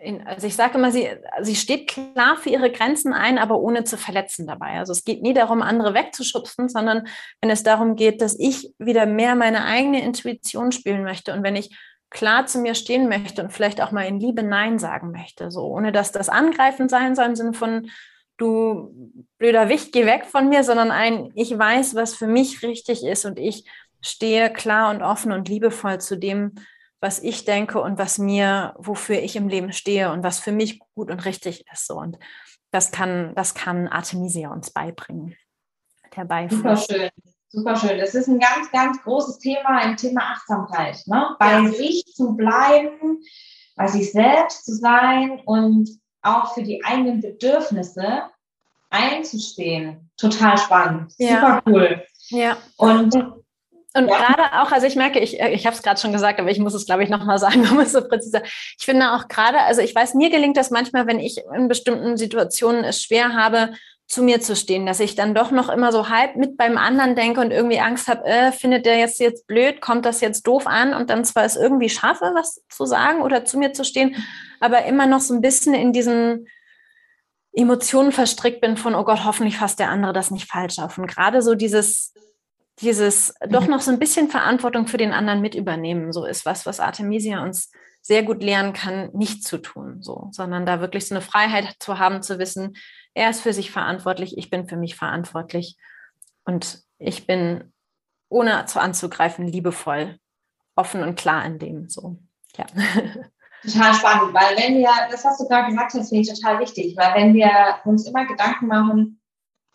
[0.02, 1.08] in, also ich sage immer, sie,
[1.42, 4.78] sie steht klar für ihre Grenzen ein, aber ohne zu verletzen dabei.
[4.78, 7.06] Also es geht nie darum, andere wegzuschubsen, sondern
[7.40, 11.56] wenn es darum geht, dass ich wieder mehr meine eigene Intuition spielen möchte und wenn
[11.56, 11.76] ich
[12.08, 15.64] klar zu mir stehen möchte und vielleicht auch mal in Liebe Nein sagen möchte, so
[15.66, 17.90] ohne dass das angreifend sein soll im Sinne von
[18.36, 23.04] du blöder Wicht, geh weg von mir, sondern ein ich weiß, was für mich richtig
[23.04, 23.68] ist und ich
[24.00, 26.54] stehe klar und offen und liebevoll zu dem,
[27.00, 30.80] was ich denke und was mir, wofür ich im Leben stehe und was für mich
[30.94, 31.86] gut und richtig ist.
[31.86, 31.94] So.
[31.94, 32.18] Und
[32.70, 35.36] das kann, das kann Artemisia uns beibringen.
[36.16, 36.48] Der.
[36.50, 37.10] Super schön.
[37.52, 37.98] Super schön.
[37.98, 41.02] Das ist ein ganz, ganz großes Thema im Thema Achtsamkeit.
[41.06, 41.36] Ne?
[41.38, 41.68] Bei ja.
[41.68, 43.22] sich zu bleiben,
[43.76, 45.88] bei sich selbst zu sein und
[46.22, 48.24] auch für die eigenen Bedürfnisse
[48.90, 50.10] einzustehen.
[50.16, 51.12] Total spannend.
[51.18, 51.28] Ja.
[51.28, 52.04] Super cool.
[52.28, 52.56] Ja.
[52.76, 53.14] Und
[53.94, 54.16] und ja.
[54.16, 56.74] gerade auch, also ich merke, ich, ich habe es gerade schon gesagt, aber ich muss
[56.74, 58.42] es, glaube ich, nochmal sagen, um es so präziser.
[58.44, 62.16] Ich finde auch gerade, also ich weiß, mir gelingt das manchmal, wenn ich in bestimmten
[62.16, 63.70] Situationen es schwer habe,
[64.06, 67.14] zu mir zu stehen, dass ich dann doch noch immer so halb mit beim anderen
[67.14, 70.66] denke und irgendwie Angst habe, äh, findet der jetzt jetzt blöd, kommt das jetzt doof
[70.66, 74.16] an und dann zwar es irgendwie schaffe, was zu sagen oder zu mir zu stehen,
[74.58, 76.48] aber immer noch so ein bisschen in diesen
[77.52, 80.98] Emotionen verstrickt bin von, oh Gott, hoffentlich fasst der andere das nicht falsch auf.
[80.98, 82.12] Und gerade so dieses,
[82.80, 86.66] dieses doch noch so ein bisschen Verantwortung für den anderen mit übernehmen, so ist was,
[86.66, 87.70] was Artemisia uns
[88.02, 91.98] sehr gut lernen kann, nicht zu tun, so, sondern da wirklich so eine Freiheit zu
[91.98, 92.76] haben, zu wissen,
[93.14, 95.76] er ist für sich verantwortlich, ich bin für mich verantwortlich
[96.44, 97.72] und ich bin,
[98.28, 100.18] ohne zu anzugreifen, liebevoll,
[100.76, 101.88] offen und klar in dem.
[101.88, 102.18] So,
[102.56, 102.66] ja.
[103.62, 106.96] Total spannend, weil wenn wir, das hast du gerade gesagt, das finde ich total wichtig,
[106.96, 107.50] weil wenn wir
[107.84, 109.19] uns immer Gedanken machen,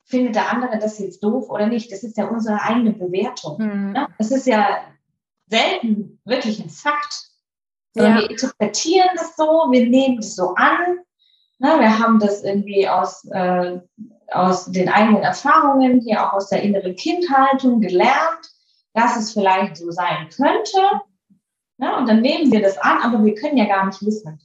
[0.06, 3.58] findet der andere das jetzt doof oder nicht, das ist ja unsere eigene Bewertung.
[3.60, 3.92] Mhm.
[3.92, 4.08] Ne?
[4.18, 4.80] Das ist ja
[5.48, 7.30] selten wirklich ein Fakt.
[7.96, 8.16] Ja.
[8.16, 11.00] Wir interpretieren das so, wir nehmen das so an
[11.58, 13.80] na, wir haben das irgendwie aus, äh,
[14.32, 18.52] aus den eigenen Erfahrungen, hier auch aus der inneren Kindhaltung gelernt,
[18.94, 21.02] dass es vielleicht so sein könnte.
[21.78, 24.42] Na, und dann nehmen wir das an, aber wir können ja gar nicht wissen,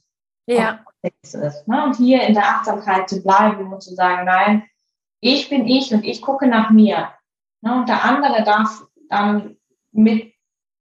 [0.47, 0.79] ja.
[1.01, 1.67] es ist.
[1.67, 1.83] Ne?
[1.83, 4.63] Und hier in der Achtsamkeit zu bleiben und zu sagen, nein,
[5.21, 7.09] ich bin ich und ich gucke nach mir.
[7.61, 7.75] Ne?
[7.75, 9.57] Und der andere darf dann
[9.91, 10.33] mit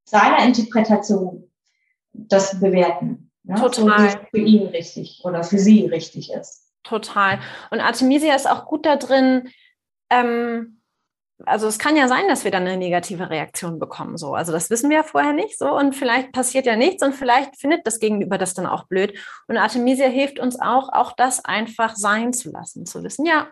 [0.04, 1.50] seiner Interpretation
[2.12, 3.30] das bewerten.
[3.44, 4.10] Ja, Total.
[4.10, 6.72] So, für ihn richtig oder für sie richtig ist.
[6.82, 7.38] Total.
[7.70, 9.50] Und Artemisia ist auch gut da drin,
[10.10, 10.80] ähm,
[11.46, 14.18] also es kann ja sein, dass wir dann eine negative Reaktion bekommen.
[14.18, 14.34] So.
[14.34, 15.72] Also das wissen wir ja vorher nicht so.
[15.72, 19.18] Und vielleicht passiert ja nichts und vielleicht findet das Gegenüber das dann auch blöd.
[19.48, 23.48] Und Artemisia hilft uns auch, auch das einfach sein zu lassen, zu wissen, ja.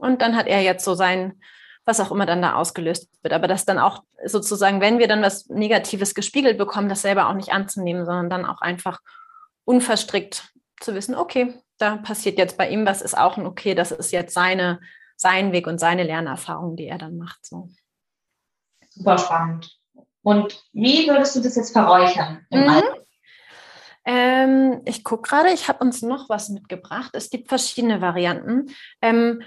[0.00, 1.40] Und dann hat er jetzt so sein,
[1.84, 3.34] was auch immer dann da ausgelöst wird.
[3.34, 7.34] Aber das dann auch sozusagen, wenn wir dann was Negatives gespiegelt bekommen, das selber auch
[7.34, 9.00] nicht anzunehmen, sondern dann auch einfach
[9.64, 13.92] unverstrickt zu wissen, okay, da passiert jetzt bei ihm was, ist auch ein okay, das
[13.92, 14.80] ist jetzt seine,
[15.16, 17.44] sein Weg und seine Lernerfahrung, die er dann macht.
[17.44, 17.68] So.
[18.88, 19.78] Super spannend.
[20.22, 22.82] Und wie würdest du das jetzt verräuchern im mhm.
[24.06, 27.10] Ähm, ich gucke gerade, ich habe uns noch was mitgebracht.
[27.12, 28.74] Es gibt verschiedene Varianten.
[29.02, 29.42] Ähm,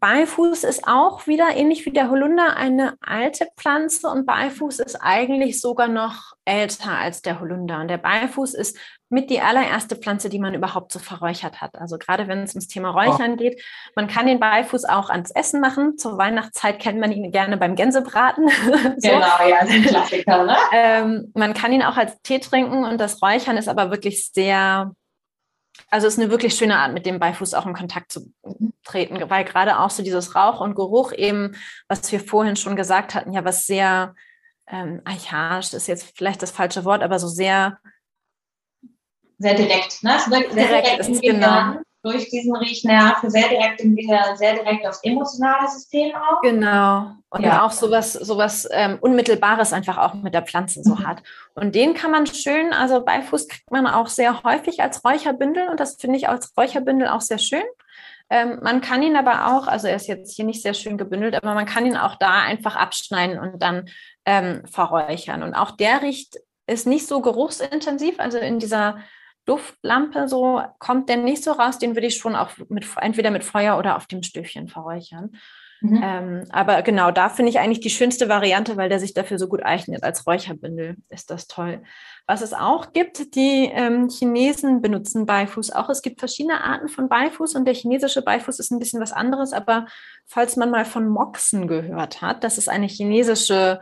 [0.00, 5.60] Beifuß ist auch wieder ähnlich wie der Holunder eine alte Pflanze und Beifuß ist eigentlich
[5.60, 7.80] sogar noch älter als der Holunder.
[7.80, 8.76] Und der Beifuß ist
[9.08, 11.76] mit die allererste Pflanze, die man überhaupt so verräuchert hat.
[11.76, 13.36] Also gerade wenn es ums Thema Räuchern oh.
[13.36, 13.62] geht,
[13.94, 15.96] man kann den Beifuß auch ans Essen machen.
[15.96, 18.48] Zur Weihnachtszeit kennt man ihn gerne beim Gänsebraten.
[18.98, 19.08] so.
[19.08, 20.44] Genau, ja, ist ein Klassiker.
[20.44, 20.56] Ne?
[20.72, 24.92] Ähm, man kann ihn auch als Tee trinken und das Räuchern ist aber wirklich sehr
[25.90, 28.32] also ist eine wirklich schöne Art, mit dem Beifuß auch in Kontakt zu
[28.84, 31.56] treten, weil gerade auch so dieses Rauch und Geruch eben,
[31.88, 34.14] was wir vorhin schon gesagt hatten, ja, was sehr
[34.68, 37.78] ähm, archaisch ist jetzt vielleicht das falsche Wort, aber so sehr
[39.38, 40.02] sehr direkt.
[40.02, 40.16] Ne?
[40.16, 41.40] Es sehr direkt, direkt Gehirn.
[41.40, 46.40] Genau durch diesen Riechnerv sehr direkt im Gehirn, sehr direkt aufs emotionale System auch.
[46.42, 47.12] Genau.
[47.30, 47.64] Und ja.
[47.64, 51.06] auch sowas, sowas ähm, Unmittelbares einfach auch mit der Pflanze so mhm.
[51.06, 51.22] hat.
[51.54, 55.80] Und den kann man schön, also Beifuß kriegt man auch sehr häufig als Räucherbündel und
[55.80, 57.64] das finde ich als Räucherbündel auch sehr schön.
[58.28, 61.34] Ähm, man kann ihn aber auch, also er ist jetzt hier nicht sehr schön gebündelt,
[61.34, 63.88] aber man kann ihn auch da einfach abschneiden und dann
[64.24, 65.42] ähm, verräuchern.
[65.42, 68.98] Und auch der riecht, ist nicht so geruchsintensiv, also in dieser
[69.46, 73.44] Duftlampe so kommt der nicht so raus, den würde ich schon auch mit, entweder mit
[73.44, 75.30] Feuer oder auf dem Stöfchen verräuchern.
[75.80, 76.00] Mhm.
[76.02, 79.46] Ähm, aber genau, da finde ich eigentlich die schönste Variante, weil der sich dafür so
[79.46, 80.02] gut eignet.
[80.02, 81.82] Als Räucherbündel ist das toll.
[82.26, 85.88] Was es auch gibt, die ähm, Chinesen benutzen Beifuß auch.
[85.90, 89.52] Es gibt verschiedene Arten von Beifuß und der chinesische Beifuß ist ein bisschen was anderes.
[89.52, 89.86] Aber
[90.26, 93.80] falls man mal von Moxen gehört hat, das ist eine chinesische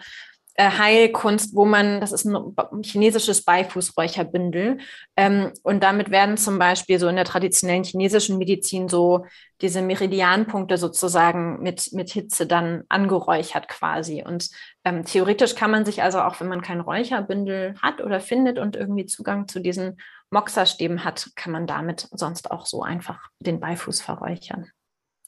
[0.59, 4.79] Heilkunst, wo man, das ist ein chinesisches Beifußräucherbündel.
[5.17, 9.27] Ähm, und damit werden zum Beispiel so in der traditionellen chinesischen Medizin so
[9.61, 14.23] diese Meridianpunkte sozusagen mit, mit Hitze dann angeräuchert quasi.
[14.25, 14.49] Und
[14.85, 18.77] ähm, theoretisch kann man sich also auch, wenn man kein Räucherbündel hat oder findet und
[18.77, 19.99] irgendwie Zugang zu diesen
[20.31, 24.71] Moxerstäben hat, kann man damit sonst auch so einfach den Beifuß verräuchern.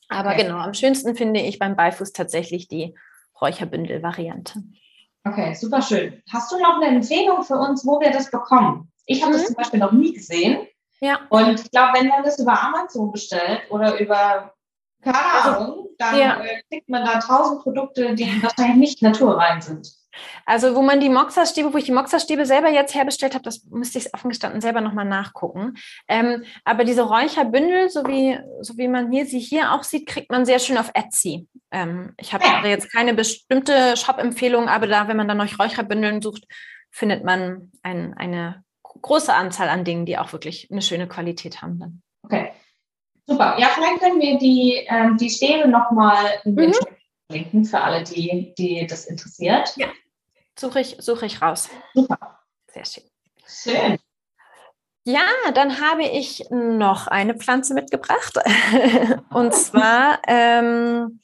[0.09, 0.45] Aber okay.
[0.45, 2.95] genau, am schönsten finde ich beim Beifuß tatsächlich die
[3.41, 4.63] Räucherbündel-Variante.
[5.27, 6.23] Okay, super schön.
[6.33, 8.93] Hast du noch eine Empfehlung für uns, wo wir das bekommen?
[9.07, 9.39] Ich habe mhm.
[9.39, 10.67] das zum Beispiel noch nie gesehen.
[11.01, 11.21] Ja.
[11.31, 14.55] Und ich glaube, wenn man das über Amazon bestellt oder über,
[15.03, 16.41] keine also, Ahnung, dann ja.
[16.41, 19.93] Äh, kriegt man da tausend Produkte, die wahrscheinlich nicht naturrein sind.
[20.45, 23.99] Also wo man die Moxerstäbe, wo ich die Moxerstäbe selber jetzt herbestellt habe, das müsste
[23.99, 25.75] ich offen gestanden selber nochmal nachgucken.
[26.09, 30.31] Ähm, aber diese Räucherbündel, so wie, so wie man hier sie hier auch sieht, kriegt
[30.31, 31.49] man sehr schön auf Etsy.
[31.71, 32.65] Ähm, ich habe ja.
[32.67, 36.45] jetzt keine bestimmte Shop-Empfehlung, aber da, wenn man dann noch Räucherbündeln sucht,
[36.91, 41.79] findet man ein, eine große Anzahl an Dingen, die auch wirklich eine schöne Qualität haben.
[41.79, 42.03] Dann.
[42.23, 42.53] Okay,
[43.27, 43.57] super.
[43.59, 46.73] Ja, vielleicht können wir die, ähm, die Stäbe nochmal mhm.
[47.31, 49.75] linken für alle, die, die das interessiert.
[49.77, 49.89] Ja.
[50.59, 51.69] Suche ich, suche ich raus.
[51.95, 52.41] Super.
[52.69, 53.05] Sehr schön.
[53.47, 53.99] Schön.
[55.05, 58.39] Ja, dann habe ich noch eine Pflanze mitgebracht.
[59.31, 61.21] Und zwar ähm,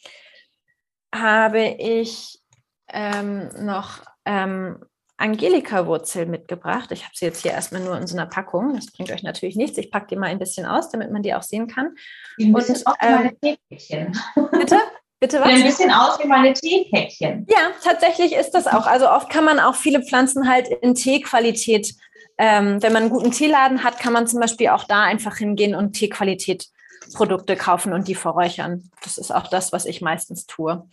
[1.13, 2.41] habe ich
[2.89, 4.85] ähm, noch ähm,
[5.17, 6.93] Angelika-Wurzel mitgebracht.
[6.93, 8.75] Ich habe sie jetzt hier erstmal nur in so einer Packung.
[8.75, 9.79] Das bringt euch natürlich nichts.
[9.79, 11.97] Ich packe die mal ein bisschen aus, damit man die auch sehen kann.
[12.39, 13.37] Ein bisschen Und, ähm.
[14.53, 14.79] Bitte?
[15.23, 15.51] Bitte was?
[15.51, 17.47] Sieht ein bisschen aus wie meine Teepäckchen.
[17.49, 18.89] Ja, tatsächlich ist das auch.
[18.89, 21.95] Also oft kann man auch viele Pflanzen halt in Teequalität,
[22.39, 25.77] ähm, wenn man einen guten Teeladen hat, kann man zum Beispiel auch da einfach hingehen
[25.77, 26.67] und Teequalität
[27.15, 28.91] Produkte kaufen und die verräuchern.
[29.05, 30.89] Das ist auch das, was ich meistens tue.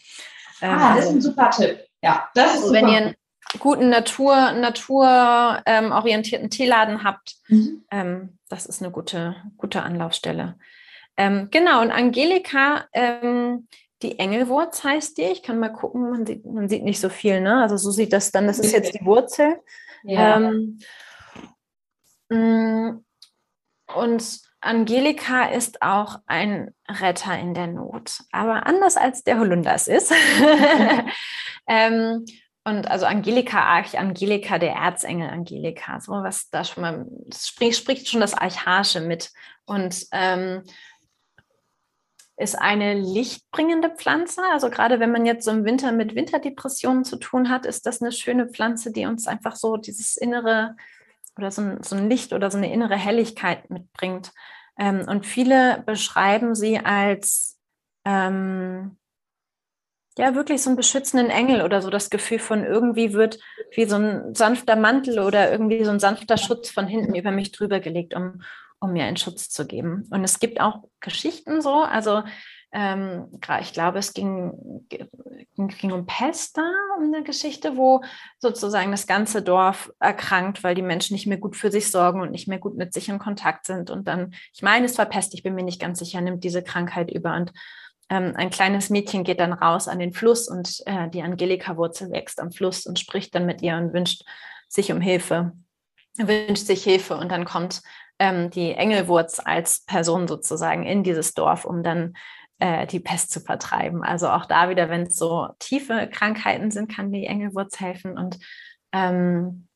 [0.62, 1.80] Ähm, ah, das ist ein super Tipp.
[2.04, 3.16] Ja, das ist also, Wenn ihr einen
[3.58, 7.84] guten Natur, naturorientierten ähm, Teeladen habt, mhm.
[7.90, 10.56] ähm, das ist eine gute, gute Anlaufstelle.
[11.18, 13.68] Ähm, genau, und Angelika ähm,
[14.02, 15.24] die Engelwurz heißt die.
[15.24, 17.62] Ich kann mal gucken, man sieht, man sieht nicht so viel, ne?
[17.62, 19.60] Also so sieht das dann, das ist jetzt die Wurzel.
[20.04, 20.38] Ja.
[20.38, 20.80] Ähm,
[22.30, 23.04] mm,
[23.96, 29.88] und Angelika ist auch ein Retter in der Not, aber anders als der Holunder es
[29.88, 30.14] ist.
[31.68, 32.26] ähm,
[32.66, 37.78] und also Angelika, Arch Angelika, der Erzengel Angelika, so was da schon mal, das spricht,
[37.80, 39.32] spricht schon das Archaische mit.
[39.66, 40.64] Und ähm,
[42.40, 44.42] ist eine lichtbringende Pflanze.
[44.52, 48.02] Also gerade wenn man jetzt so im Winter mit Winterdepressionen zu tun hat, ist das
[48.02, 50.76] eine schöne Pflanze, die uns einfach so dieses innere
[51.38, 54.32] oder so ein, so ein Licht oder so eine innere Helligkeit mitbringt.
[54.78, 57.60] Ähm, und viele beschreiben sie als
[58.06, 58.98] ähm,
[60.18, 63.40] ja wirklich so einen beschützenden Engel oder so das Gefühl von irgendwie wird
[63.76, 67.52] wie so ein sanfter Mantel oder irgendwie so ein sanfter Schutz von hinten über mich
[67.52, 68.42] drüber gelegt, um,
[68.80, 70.08] um mir einen Schutz zu geben.
[70.12, 72.24] Und es gibt auch Geschichten so, also
[72.72, 73.28] ähm,
[73.62, 74.86] ich glaube, es ging,
[75.56, 78.04] ging um Pester, um eine Geschichte, wo
[78.38, 82.32] sozusagen das ganze Dorf erkrankt, weil die Menschen nicht mehr gut für sich sorgen und
[82.32, 83.90] nicht mehr gut mit sich in Kontakt sind.
[83.90, 86.64] Und dann, ich meine, es war Pest, ich bin mir nicht ganz sicher, nimmt diese
[86.64, 87.36] Krankheit über.
[87.36, 87.54] Und
[88.10, 92.40] ähm, ein kleines Mädchen geht dann raus an den Fluss und äh, die Angelika-Wurzel wächst
[92.40, 94.24] am Fluss und spricht dann mit ihr und wünscht
[94.68, 95.54] sich um Hilfe,
[96.18, 97.18] wünscht sich Hilfe.
[97.18, 97.82] Und dann kommt
[98.20, 102.16] ähm, die Engelwurz als Person sozusagen in dieses Dorf, um dann
[102.60, 104.04] äh, die Pest zu vertreiben.
[104.04, 108.18] Also auch da wieder, wenn es so tiefe Krankheiten sind, kann die Engelwurz helfen.
[108.18, 108.38] Und
[108.92, 109.68] ähm,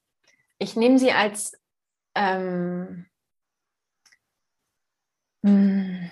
[0.60, 1.53] ich nehme sie als,
[2.15, 3.06] ähm,
[5.43, 6.12] hm,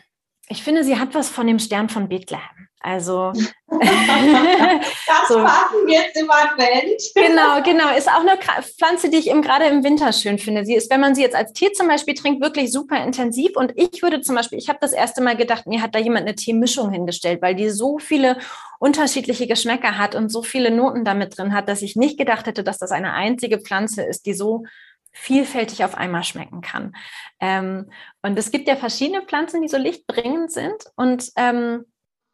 [0.52, 2.68] ich finde, sie hat was von dem Stern von Bethlehem.
[2.84, 3.32] Also
[3.70, 5.40] das so.
[5.40, 7.02] machen wir jetzt im Advent.
[7.14, 7.96] genau, genau.
[7.96, 8.38] Ist auch eine
[8.78, 10.66] Pflanze, die ich eben gerade im Winter schön finde.
[10.66, 13.56] Sie ist, wenn man sie jetzt als Tee zum Beispiel trinkt, wirklich super intensiv.
[13.56, 16.28] Und ich würde zum Beispiel, ich habe das erste Mal gedacht, mir hat da jemand
[16.28, 18.38] eine Teemischung hingestellt, weil die so viele
[18.80, 22.64] unterschiedliche Geschmäcker hat und so viele Noten damit drin hat, dass ich nicht gedacht hätte,
[22.64, 24.64] dass das eine einzige Pflanze ist, die so
[25.12, 26.94] vielfältig auf einmal schmecken kann.
[27.40, 30.86] Ähm, und es gibt ja verschiedene Pflanzen, die so lichtbringend sind.
[30.96, 31.86] Und ähm,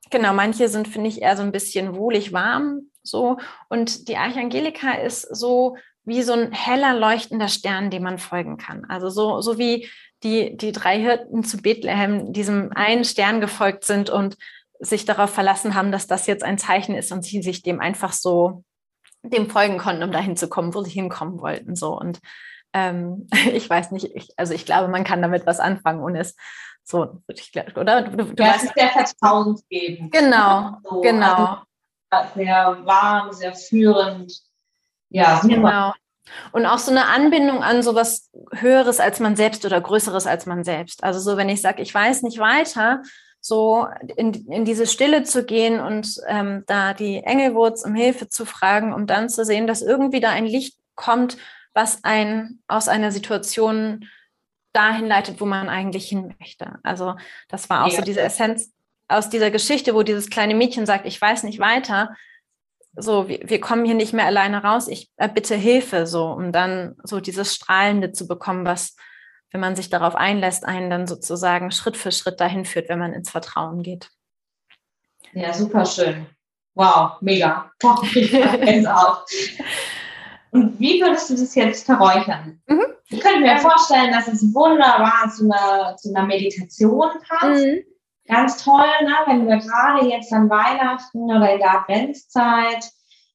[0.10, 2.92] genau, manche sind, finde ich, eher so ein bisschen wohlig warm.
[3.04, 3.38] So.
[3.70, 8.86] Und die Archangelika ist so wie so ein heller leuchtender Stern, dem man folgen kann.
[8.86, 9.90] Also so, so wie
[10.24, 14.38] die, die drei Hirten zu Bethlehem diesem einen Stern gefolgt sind und
[14.80, 18.14] sich darauf verlassen haben, dass das jetzt ein Zeichen ist und sie sich dem einfach
[18.14, 18.64] so
[19.24, 21.76] dem folgen konnten, um dahin zu kommen, wo sie hinkommen wollten.
[21.76, 21.98] So.
[22.00, 22.20] Und
[22.74, 26.36] ähm, ich weiß nicht, ich, also ich glaube, man kann damit was anfangen und es
[26.84, 27.22] so,
[27.76, 28.04] oder?
[28.04, 30.12] Du, du ja, weißt, es ist sehr vertrauensgebend.
[30.12, 31.58] Genau, so, genau.
[32.10, 34.32] Also sehr warm, sehr führend.
[35.10, 35.56] Ja, super.
[35.56, 35.94] Genau.
[36.52, 40.46] Und auch so eine Anbindung an so was Höheres als man selbst oder Größeres als
[40.46, 41.04] man selbst.
[41.04, 43.02] Also so, wenn ich sage, ich weiß nicht weiter,
[43.40, 48.46] so in, in diese Stille zu gehen und ähm, da die Engelwurz um Hilfe zu
[48.46, 51.38] fragen, um dann zu sehen, dass irgendwie da ein Licht kommt,
[51.78, 54.10] was einen aus einer Situation
[54.74, 56.80] dahin leitet, wo man eigentlich hin möchte.
[56.82, 57.16] Also
[57.50, 57.98] das war auch ja.
[57.98, 58.74] so diese Essenz
[59.08, 62.16] aus dieser Geschichte, wo dieses kleine Mädchen sagt, ich weiß nicht weiter.
[62.96, 64.88] So, wir, wir kommen hier nicht mehr alleine raus.
[64.88, 68.96] Ich bitte Hilfe, so, um dann so dieses Strahlende zu bekommen, was,
[69.52, 73.14] wenn man sich darauf einlässt, einen dann sozusagen Schritt für Schritt dahin führt, wenn man
[73.14, 74.10] ins Vertrauen geht.
[75.34, 76.26] Ja, super schön.
[76.74, 77.72] Wow, mega.
[77.80, 78.88] Boah, ich
[80.52, 82.62] Und wie würdest du das jetzt verräuchern?
[82.68, 82.86] Mhm.
[83.10, 87.66] Ich könnte mir vorstellen, dass es wunderbar zu einer, zu einer Meditation passt.
[87.66, 87.84] Mhm.
[88.28, 89.14] Ganz toll, ne?
[89.26, 92.92] wenn wir gerade jetzt an Weihnachten oder in der Adventszeit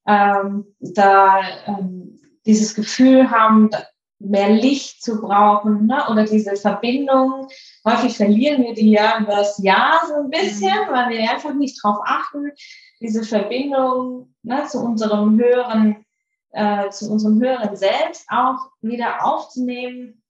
[0.07, 3.71] ähm, da ähm, dieses Gefühl haben,
[4.19, 6.05] mehr Licht zu brauchen ne?
[6.11, 7.49] oder diese Verbindung.
[7.87, 10.93] Häufig verlieren wir die ja über das Jahr so ein bisschen, mhm.
[10.93, 12.53] weil wir einfach nicht drauf achten,
[13.01, 16.05] diese Verbindung ne, zu unserem höheren
[16.53, 20.23] äh, zu unserem höheren Selbst auch wieder aufzunehmen,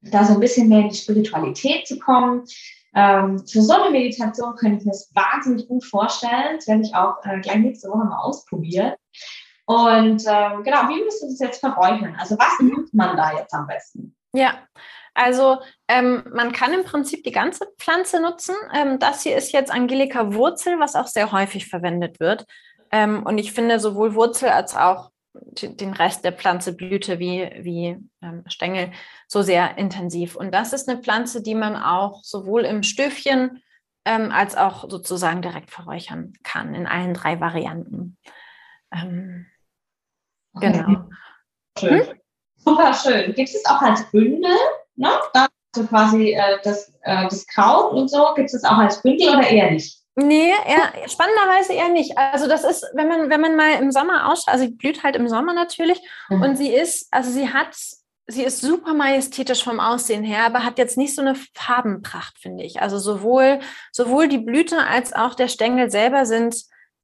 [0.00, 2.44] da so ein bisschen mehr in die Spiritualität zu kommen.
[2.94, 6.56] Ähm, für so eine Meditation könnte ich mir das wahnsinnig gut vorstellen.
[6.56, 8.94] Das werde ich auch äh, gleich nächste Woche mal ausprobieren.
[9.66, 12.16] Und ähm, genau, wie müsst ihr das jetzt verräuchern?
[12.18, 14.16] Also was nimmt man da jetzt am besten?
[14.32, 14.54] Ja,
[15.12, 15.58] also
[15.88, 18.54] ähm, man kann im Prinzip die ganze Pflanze nutzen.
[18.72, 22.46] Ähm, das hier ist jetzt Angelika Wurzel, was auch sehr häufig verwendet wird.
[22.92, 25.10] Ähm, und ich finde sowohl Wurzel als auch
[25.62, 28.92] den Rest der Pflanze, Blüte wie, wie ähm, Stängel,
[29.28, 30.36] so sehr intensiv.
[30.36, 33.62] Und das ist eine Pflanze, die man auch sowohl im Stöfchen
[34.04, 38.16] ähm, als auch sozusagen direkt verräuchern kann, in allen drei Varianten.
[38.92, 39.46] Ähm,
[40.54, 41.08] genau.
[41.78, 42.06] Schön.
[42.06, 42.20] Hm?
[42.56, 43.34] Super schön.
[43.34, 44.54] Gibt es auch als Bündel?
[44.94, 45.08] Ne?
[45.34, 49.48] Also quasi äh, das, äh, das Kraut und so, gibt es auch als Bündel oder
[49.48, 50.05] eher nicht?
[50.18, 52.16] Nee, eher, spannenderweise eher nicht.
[52.16, 55.14] Also das ist, wenn man, wenn man mal im Sommer ausschaut, also sie blüht halt
[55.14, 56.00] im Sommer natürlich
[56.30, 56.42] mhm.
[56.42, 57.76] und sie ist, also sie hat,
[58.26, 62.64] sie ist super majestätisch vom Aussehen her, aber hat jetzt nicht so eine Farbenpracht, finde
[62.64, 62.80] ich.
[62.80, 63.60] Also sowohl,
[63.92, 66.56] sowohl die Blüte als auch der Stängel selber sind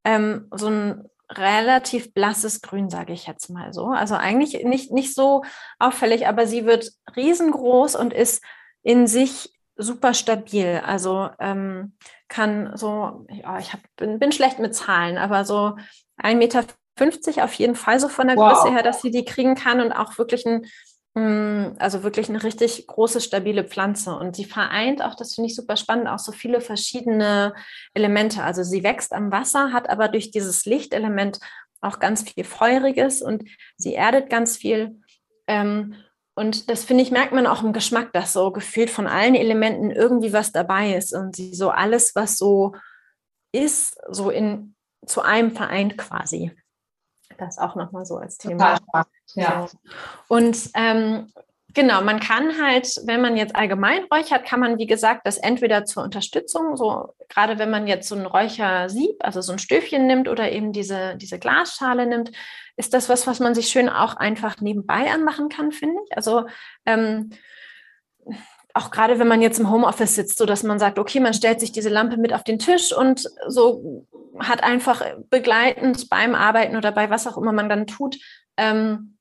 [0.04, 3.88] ähm, so ein relativ blasses Grün, sage ich jetzt mal so.
[3.88, 5.42] Also eigentlich nicht, nicht so
[5.78, 8.42] auffällig, aber sie wird riesengroß und ist
[8.82, 10.80] in sich super stabil.
[10.84, 11.94] Also ähm,
[12.28, 15.76] kann so, ja, ich hab, bin, bin schlecht mit Zahlen, aber so
[16.22, 16.64] 1,50 Meter
[17.44, 18.52] auf jeden Fall so von der wow.
[18.52, 20.66] Größe her, dass sie die kriegen kann und auch wirklich ein,
[21.14, 24.16] mm, also wirklich eine richtig große, stabile Pflanze.
[24.16, 27.54] Und sie vereint auch, das finde ich super spannend, auch so viele verschiedene
[27.94, 28.42] Elemente.
[28.42, 31.38] Also sie wächst am Wasser, hat aber durch dieses Lichtelement
[31.80, 33.44] auch ganz viel Feuriges und
[33.76, 35.00] sie erdet ganz viel.
[35.48, 35.96] Ähm,
[36.34, 39.90] und das finde ich, merkt man auch im Geschmack, dass so gefühlt von allen Elementen
[39.90, 42.74] irgendwie was dabei ist und sie so alles, was so
[43.52, 44.74] ist, so in
[45.06, 46.52] zu einem vereint quasi.
[47.38, 48.78] Das auch nochmal so als Thema.
[48.78, 49.66] Total ja.
[50.28, 51.32] Und ähm,
[51.74, 55.84] genau, man kann halt, wenn man jetzt allgemein räuchert, kann man, wie gesagt, das entweder
[55.84, 60.28] zur Unterstützung, so gerade wenn man jetzt so ein Räuchersieb, also so ein Stöfchen nimmt
[60.28, 62.32] oder eben diese, diese Glasschale nimmt,
[62.76, 66.16] ist das was, was man sich schön auch einfach nebenbei anmachen kann, finde ich.
[66.16, 66.46] Also
[66.86, 67.30] ähm,
[68.74, 71.60] auch gerade wenn man jetzt im Homeoffice sitzt, so dass man sagt, okay, man stellt
[71.60, 74.06] sich diese Lampe mit auf den Tisch und so
[74.38, 78.16] hat einfach begleitend beim Arbeiten oder bei was auch immer man dann tut,
[78.56, 79.11] ähm,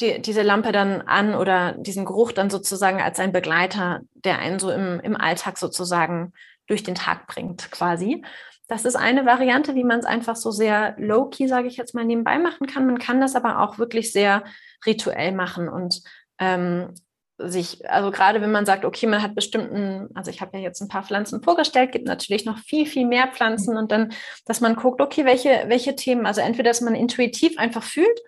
[0.00, 4.58] die, diese Lampe dann an oder diesen Geruch dann sozusagen als ein Begleiter, der einen
[4.58, 6.32] so im, im Alltag sozusagen
[6.66, 8.24] durch den Tag bringt, quasi.
[8.68, 12.04] Das ist eine Variante, wie man es einfach so sehr low-key, sage ich jetzt mal,
[12.04, 12.86] nebenbei machen kann.
[12.86, 14.42] Man kann das aber auch wirklich sehr
[14.84, 16.02] rituell machen und
[16.38, 16.92] ähm,
[17.38, 20.80] sich, also gerade wenn man sagt, okay, man hat bestimmten, also ich habe ja jetzt
[20.80, 24.12] ein paar Pflanzen vorgestellt, gibt natürlich noch viel, viel mehr Pflanzen und dann,
[24.46, 28.20] dass man guckt, okay, welche, welche Themen, also entweder, dass man intuitiv einfach fühlt,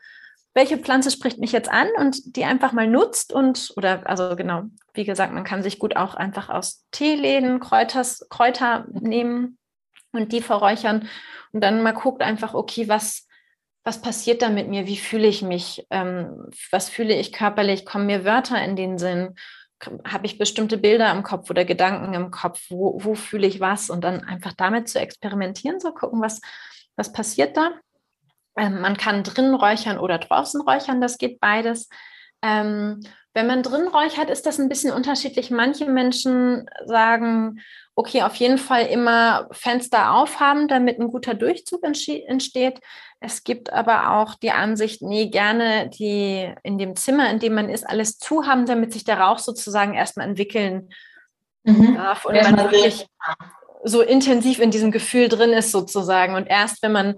[0.54, 4.64] welche Pflanze spricht mich jetzt an und die einfach mal nutzt und, oder, also genau,
[4.94, 9.58] wie gesagt, man kann sich gut auch einfach aus Teeläden Kräuters, Kräuter nehmen
[10.12, 11.08] und die verräuchern
[11.52, 13.26] und dann mal guckt einfach, okay, was,
[13.84, 14.86] was passiert da mit mir?
[14.86, 15.86] Wie fühle ich mich?
[15.90, 17.86] Ähm, was fühle ich körperlich?
[17.86, 19.34] Kommen mir Wörter in den Sinn?
[20.04, 22.60] Habe ich bestimmte Bilder im Kopf oder Gedanken im Kopf?
[22.68, 23.90] Wo, wo fühle ich was?
[23.90, 26.40] Und dann einfach damit zu experimentieren, so gucken, was,
[26.96, 27.70] was passiert da.
[28.58, 31.88] Ähm, man kann drinnen räuchern oder draußen räuchern, das geht beides.
[32.42, 33.00] Ähm,
[33.34, 35.50] wenn man drin räuchert, ist das ein bisschen unterschiedlich.
[35.50, 37.60] Manche Menschen sagen,
[37.94, 42.80] okay, auf jeden Fall immer Fenster aufhaben, damit ein guter Durchzug entsteht.
[43.20, 47.68] Es gibt aber auch die Ansicht, nee, gerne die in dem Zimmer, in dem man
[47.68, 50.90] ist, alles zu haben, damit sich der Rauch sozusagen erstmal entwickeln
[51.64, 51.96] mhm.
[51.96, 53.06] darf und man wirklich
[53.84, 56.34] so intensiv in diesem Gefühl drin ist sozusagen.
[56.34, 57.16] Und erst wenn man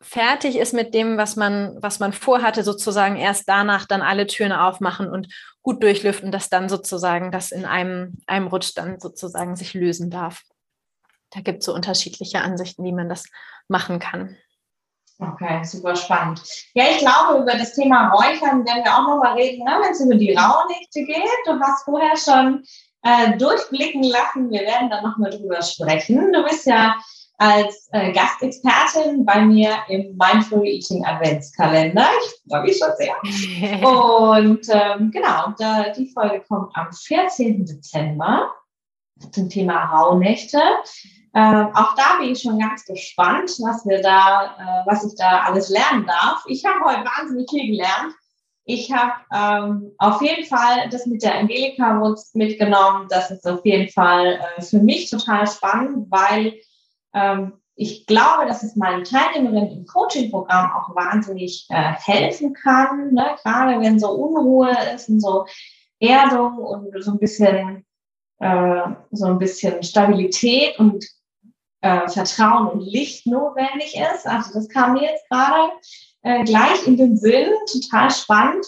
[0.00, 4.52] fertig ist mit dem, was man, was man vorhatte, sozusagen erst danach dann alle Türen
[4.52, 5.28] aufmachen und
[5.62, 10.42] gut durchlüften, dass dann sozusagen das in einem, einem Rutsch dann sozusagen sich lösen darf.
[11.30, 13.24] Da gibt es so unterschiedliche Ansichten, wie man das
[13.66, 14.36] machen kann.
[15.20, 16.42] Okay, super spannend.
[16.74, 20.00] Ja, ich glaube, über das Thema Räuchern werden wir auch nochmal reden, ne, wenn es
[20.00, 21.28] über die Rauhnächte geht.
[21.44, 22.62] Du hast vorher schon
[23.02, 24.48] äh, durchblicken lassen.
[24.50, 26.32] Wir werden dann nochmal drüber sprechen.
[26.32, 26.96] Du bist ja
[27.38, 32.06] als äh, Gastexpertin bei mir im Mindful Eating Adventskalender.
[32.24, 33.14] Ich freue mich schon sehr.
[33.88, 37.64] Und ähm, genau, da, die Folge kommt am 14.
[37.64, 38.52] Dezember
[39.30, 40.60] zum Thema Rauhnächte.
[41.34, 45.42] Ähm, auch da bin ich schon ganz gespannt, was wir da, äh, was ich da
[45.42, 46.42] alles lernen darf.
[46.46, 48.14] Ich habe heute wahnsinnig viel gelernt.
[48.64, 52.02] Ich habe ähm, auf jeden Fall das mit der Angelika
[52.34, 53.06] mitgenommen.
[53.08, 56.54] Das ist auf jeden Fall äh, für mich total spannend, weil
[57.80, 63.36] ich glaube, dass es meinen Teilnehmerinnen im Coaching-Programm auch wahnsinnig äh, helfen kann, ne?
[63.42, 65.46] gerade wenn so Unruhe ist und so
[66.00, 67.86] Erdung und so ein bisschen
[68.40, 68.82] äh,
[69.12, 71.04] so ein bisschen Stabilität und
[71.80, 74.26] äh, Vertrauen und Licht notwendig ist.
[74.26, 75.72] Also das kam mir jetzt gerade
[76.44, 78.66] gleich in den Sinn, total spannend.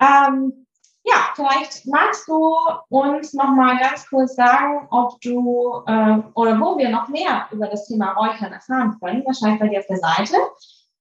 [0.00, 0.63] Ähm,
[1.04, 2.56] ja, vielleicht magst du
[2.88, 7.66] uns noch mal ganz kurz sagen, ob du äh, oder wo wir noch mehr über
[7.66, 9.22] das Thema Räuchern erfahren können.
[9.26, 10.36] Wahrscheinlich bei dir auf der Seite.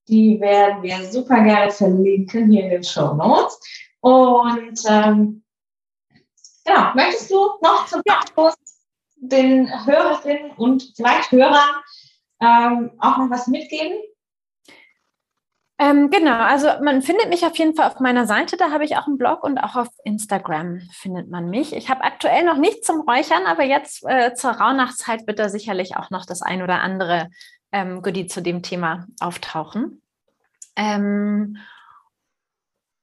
[0.10, 3.58] Die werden wir super gerne verlinken hier in den Show Notes.
[4.02, 5.44] Und ähm,
[6.66, 8.56] genau, möchtest du noch zum Abschluss
[9.16, 11.82] den Hörerinnen und vielleicht Hörern
[12.42, 13.98] ähm, auch noch was mitgeben?
[15.80, 18.96] Ähm, genau, also man findet mich auf jeden Fall auf meiner Seite, da habe ich
[18.96, 21.74] auch einen Blog und auch auf Instagram findet man mich.
[21.76, 25.98] Ich habe aktuell noch nichts zum Räuchern, aber jetzt äh, zur Rauhnachtszeit wird da sicherlich
[25.98, 27.30] auch noch das ein oder andere
[27.72, 30.02] ähm, Goodie zu dem Thema auftauchen.
[30.76, 31.58] Ähm,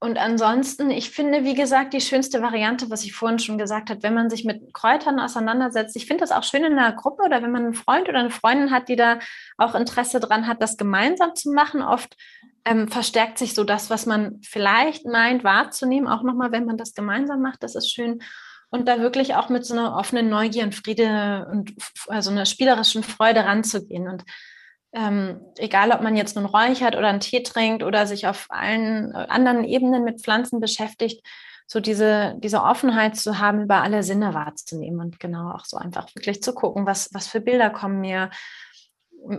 [0.02, 4.02] und ansonsten, ich finde, wie gesagt, die schönste Variante, was ich vorhin schon gesagt habe,
[4.02, 5.94] wenn man sich mit Kräutern auseinandersetzt.
[5.94, 8.30] Ich finde das auch schön in einer Gruppe oder wenn man einen Freund oder eine
[8.30, 9.18] Freundin hat, die da
[9.58, 11.82] auch Interesse dran hat, das gemeinsam zu machen.
[11.82, 12.16] Oft
[12.64, 16.94] ähm, verstärkt sich so das, was man vielleicht meint wahrzunehmen, auch nochmal, wenn man das
[16.94, 17.62] gemeinsam macht.
[17.62, 18.22] Das ist schön.
[18.70, 21.72] Und da wirklich auch mit so einer offenen Neugier und Friede und
[22.08, 24.08] also einer spielerischen Freude ranzugehen.
[24.08, 24.24] Und
[24.92, 29.12] ähm, egal ob man jetzt nun räuchert oder einen Tee trinkt oder sich auf allen
[29.12, 31.26] äh, anderen Ebenen mit Pflanzen beschäftigt,
[31.66, 36.12] so diese, diese Offenheit zu haben, über alle Sinne wahrzunehmen und genau auch so einfach
[36.16, 38.30] wirklich zu gucken, was, was für Bilder kommen mir,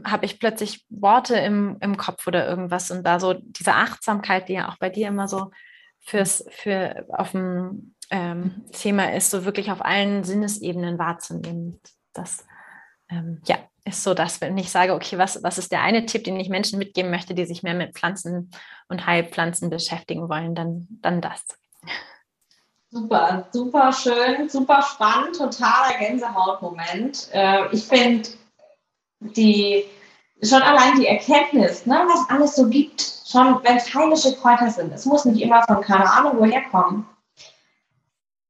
[0.03, 4.53] habe ich plötzlich Worte im, im Kopf oder irgendwas und da so diese Achtsamkeit, die
[4.53, 5.51] ja auch bei dir immer so
[5.99, 11.79] fürs, für auf dem ähm, Thema ist, so wirklich auf allen Sinnesebenen wahrzunehmen.
[12.13, 12.45] Das,
[13.09, 16.23] ähm, ja, ist so das, wenn ich sage, okay, was, was ist der eine Tipp,
[16.23, 18.51] den ich Menschen mitgeben möchte, die sich mehr mit Pflanzen
[18.89, 21.43] und Heilpflanzen beschäftigen wollen, dann, dann das.
[22.89, 27.29] Super, super schön, super spannend, totaler Gänsehautmoment.
[27.31, 28.29] Äh, ich finde
[29.21, 29.85] die
[30.43, 34.91] schon allein die Erkenntnis, ne, was alles so gibt, schon wenn es heimische Kräuter sind,
[34.93, 37.07] es muss nicht immer von keine Ahnung woher kommen.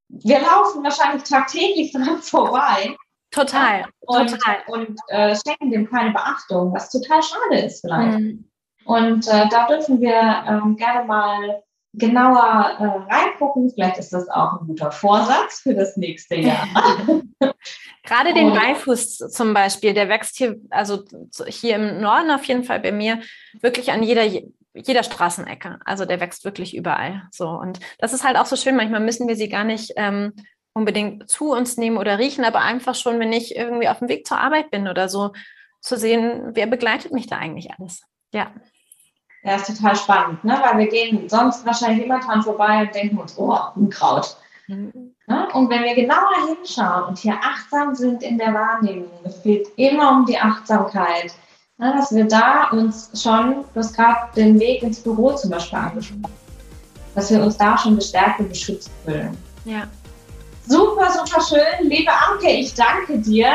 [0.07, 2.95] Wir laufen wahrscheinlich tagtäglich dran vorbei
[3.31, 4.57] Total, und, total.
[4.67, 8.19] Und äh, schenken dem keine Beachtung, was total schade ist vielleicht.
[8.19, 8.45] Mhm.
[8.83, 11.63] Und äh, da dürfen wir ähm, gerne mal
[11.93, 13.69] genauer äh, reingucken.
[13.69, 16.67] Vielleicht ist das auch ein guter Vorsatz für das nächste Jahr.
[18.03, 21.03] Gerade den Beifuß zum Beispiel, der wächst hier, also
[21.47, 23.21] hier im Norden auf jeden Fall bei mir,
[23.59, 24.23] wirklich an jeder,
[24.73, 25.79] jeder Straßenecke.
[25.85, 27.23] Also der wächst wirklich überall.
[27.31, 27.49] So.
[27.49, 28.75] Und das ist halt auch so schön.
[28.75, 30.33] Manchmal müssen wir sie gar nicht ähm,
[30.73, 34.25] unbedingt zu uns nehmen oder riechen, aber einfach schon, wenn ich irgendwie auf dem Weg
[34.25, 35.31] zur Arbeit bin oder so,
[35.81, 38.03] zu sehen, wer begleitet mich da eigentlich alles.
[38.33, 38.53] Ja.
[39.43, 40.59] Ja, ist total spannend, ne?
[40.63, 44.37] weil wir gehen sonst wahrscheinlich immer dran vorbei und denken uns, oh, Unkraut.
[44.67, 45.13] Mhm.
[45.25, 45.47] Ne?
[45.53, 50.11] Und wenn wir genauer hinschauen und hier achtsam sind in der Wahrnehmung, es geht immer
[50.11, 51.33] um die Achtsamkeit,
[51.77, 51.91] ne?
[51.97, 56.35] dass wir da uns schon, du hast gerade den Weg ins Büro zum Beispiel angesprochen,
[57.15, 59.35] dass wir uns da schon gestärkt und beschützt fühlen.
[59.65, 59.87] Ja.
[60.67, 61.89] Super, super schön.
[61.89, 63.53] Liebe Anke, ich danke dir.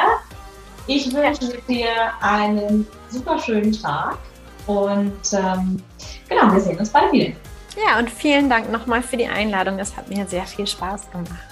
[0.89, 1.89] Ich wünsche dir
[2.21, 4.19] einen super schönen Tag
[4.67, 5.83] und ähm,
[6.29, 7.35] genau, wir sehen uns bald wieder.
[7.77, 9.79] Ja, und vielen Dank nochmal für die Einladung.
[9.79, 11.46] Es hat mir sehr viel Spaß gemacht.